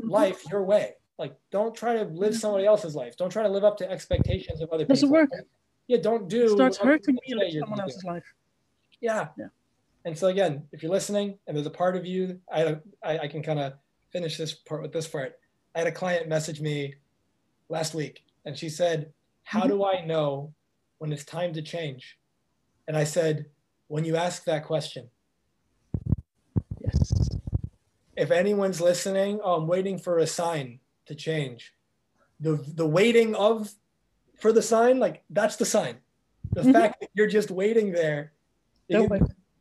[0.00, 0.08] Mm-hmm.
[0.08, 0.94] life your way.
[1.18, 3.14] Like don't try to live somebody else's life.
[3.18, 5.20] Don't try to live up to expectations of other Doesn't people.
[5.20, 5.30] work.
[5.86, 8.24] Yeah, don't do It starts hurting me you're someone else's life.
[9.02, 9.28] Yeah.
[9.38, 9.48] Yeah.
[10.06, 13.28] And so again, if you're listening and there's a part of you, I I, I
[13.28, 13.74] can kind of
[14.10, 15.38] finish this part with this part.
[15.74, 16.94] I had a client message me
[17.68, 19.12] last week and she said,
[19.44, 20.54] How do I know
[20.98, 22.18] when it's time to change?
[22.88, 23.44] And I said,
[23.88, 25.10] When you ask that question.
[28.16, 31.72] If anyone's listening, oh, I'm waiting for a sign to change.
[32.40, 33.72] The the waiting of
[34.40, 35.96] for the sign, like that's the sign.
[36.52, 36.72] The Mhm.
[36.72, 38.32] fact that you're just waiting there.
[38.88, 39.08] You-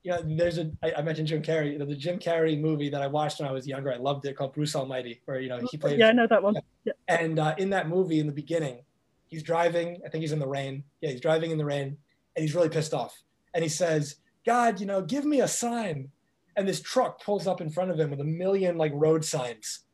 [0.04, 2.89] you know, there's a I, I mentioned Jim Carrey, you know, the Jim Carrey movie
[2.89, 3.93] that I watched when I was younger.
[3.93, 6.41] I loved it called Bruce Almighty, where you know he played Yeah, I know that
[6.41, 6.56] one.
[6.86, 6.93] Yeah.
[7.08, 8.80] and uh, in that movie, in the beginning,
[9.28, 10.02] he's driving.
[10.04, 10.84] I think he's in the rain.
[11.02, 11.97] Yeah, he's driving in the rain,
[12.36, 13.22] and he's really pissed off.
[13.54, 16.12] And he says, "God, you know, give me a sign."
[16.56, 19.86] And this truck pulls up in front of him with a million like road signs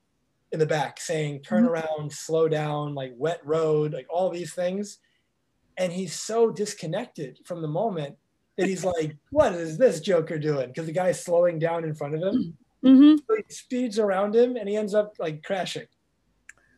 [0.51, 1.69] in the back saying "Turn Mhm.
[1.69, 4.99] around," "Slow down," like "Wet road," like all these things.
[5.77, 8.17] And he's so disconnected from the moment
[8.57, 12.15] that he's like, "What is this Joker doing?" Because the guy's slowing down in front
[12.15, 13.17] of him Mm-hmm.
[13.27, 15.87] so he speeds around him and he ends up like crashing.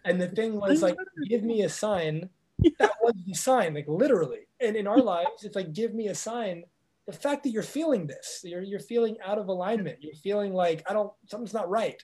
[0.06, 0.96] And the thing was like,
[1.28, 2.30] give me a sign.
[2.80, 4.48] That was the sign, like literally.
[4.62, 6.64] And in our lives, it's like, give me a sign.
[7.10, 9.98] The fact that you're feeling this, you're you're feeling out of alignment.
[10.04, 12.00] You're feeling like I don't, something's not right.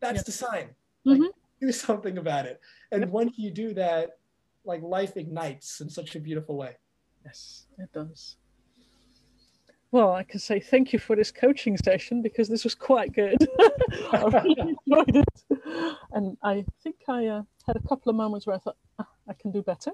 [0.00, 0.22] That's Yeah.
[0.26, 0.74] the sign.
[1.04, 1.28] Like, Mhm.
[1.60, 2.60] do something about it.
[2.90, 4.18] And once you do that,
[4.64, 6.76] like life ignites in such a beautiful way.
[7.24, 8.34] Yes, it does.
[9.92, 13.38] Well, I can say thank you for this coaching session because this was quite good.
[14.12, 15.96] I really enjoyed it.
[16.12, 19.34] And I think I uh, had a couple of moments where I thought, "Ah, I
[19.34, 19.92] can do better.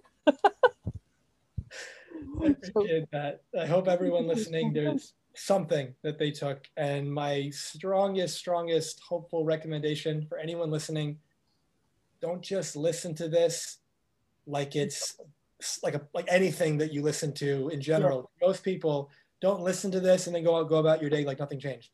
[2.43, 3.43] I appreciate that.
[3.59, 6.67] I hope everyone listening, there's something that they took.
[6.77, 11.19] And my strongest, strongest hopeful recommendation for anyone listening
[12.21, 13.79] don't just listen to this
[14.47, 15.17] like it's
[15.83, 18.31] like a like anything that you listen to in general.
[18.43, 19.11] Most people
[19.41, 21.91] don't listen to this and then go out, go about your day like nothing changed.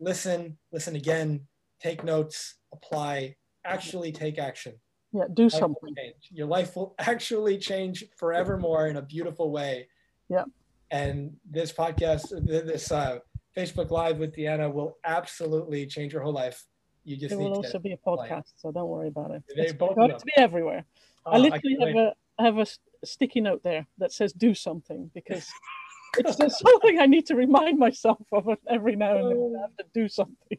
[0.00, 1.46] Listen, listen again,
[1.80, 4.74] take notes, apply, actually take action
[5.12, 5.94] Yeah, do life something.
[6.30, 9.88] Your life will actually change forevermore in a beautiful way.
[10.28, 10.44] Yeah.
[10.90, 13.18] And this podcast, this uh,
[13.56, 16.64] Facebook Live with Deanna will absolutely change your whole life.
[17.04, 19.42] You just need will also be a podcast, so don't worry about it.
[19.56, 20.84] They It's got to be everywhere.
[21.26, 21.96] Oh, I literally can't have wait.
[21.96, 22.66] a I have a
[23.04, 25.48] sticky note there that says "do something" because
[26.18, 29.54] it's just something I need to remind myself of every now and then.
[29.58, 30.58] I have to do something.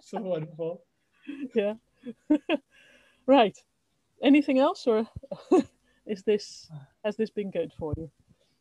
[0.00, 0.82] so wonderful.
[1.54, 1.74] Yeah.
[3.26, 3.56] right.
[4.22, 5.08] Anything else, or
[6.06, 6.70] is this
[7.04, 8.10] has this been good for you?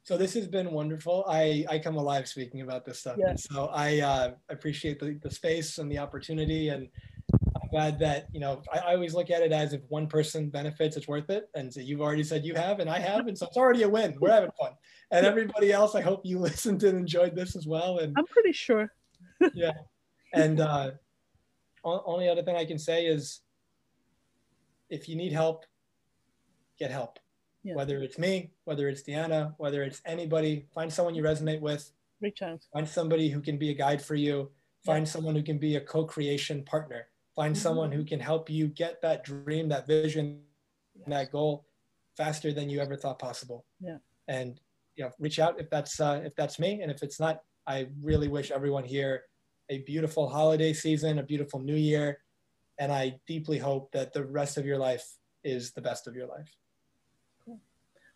[0.03, 1.23] So this has been wonderful.
[1.27, 3.17] I, I come alive speaking about this stuff.
[3.23, 6.69] And so I uh, appreciate the, the space and the opportunity.
[6.69, 6.87] And
[7.55, 10.49] I'm glad that, you know, I, I always look at it as if one person
[10.49, 11.49] benefits, it's worth it.
[11.53, 13.27] And so you've already said you have, and I have.
[13.27, 14.17] And so it's already a win.
[14.19, 14.71] We're having fun.
[15.11, 17.99] And everybody else, I hope you listened and enjoyed this as well.
[17.99, 18.91] And I'm pretty sure.
[19.53, 19.73] Yeah.
[20.33, 20.91] And uh,
[21.83, 23.41] only other thing I can say is
[24.91, 25.65] if you need help,
[26.77, 27.17] get help.
[27.63, 27.75] Yeah.
[27.75, 32.41] Whether it's me, whether it's Deanna, whether it's anybody, find someone you resonate with, Reach
[32.41, 32.59] out.
[32.73, 34.51] find somebody who can be a guide for you,
[34.85, 37.59] find someone who can be a co creation partner, find Mhm.
[37.59, 40.43] someone who can help you get that dream, that vision,
[41.07, 41.65] that goal
[42.17, 43.65] faster than you ever thought possible.
[43.79, 43.97] Yeah.
[44.27, 44.59] And
[44.95, 47.87] you know, reach out if that's uh, if that's me, and if it's not, I
[48.01, 49.23] really wish everyone here
[49.69, 52.21] a beautiful holiday season, a beautiful new year,
[52.81, 55.05] and I deeply hope that the rest of your life
[55.43, 56.49] is the best of your life.
[57.45, 57.59] Cool.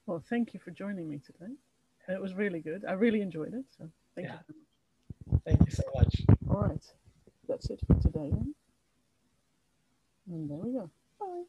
[0.08, 1.54] Well, thank you for joining me today.
[2.10, 2.84] It was really good.
[2.84, 3.64] I really enjoyed it.
[3.78, 4.40] So thank Yeah.
[4.50, 5.40] you.
[5.46, 6.22] Thank you so much.
[6.50, 6.84] All right.
[7.48, 8.32] That's it for today.
[8.32, 8.56] Then.
[10.28, 10.90] And there we go.
[11.20, 11.44] Bye.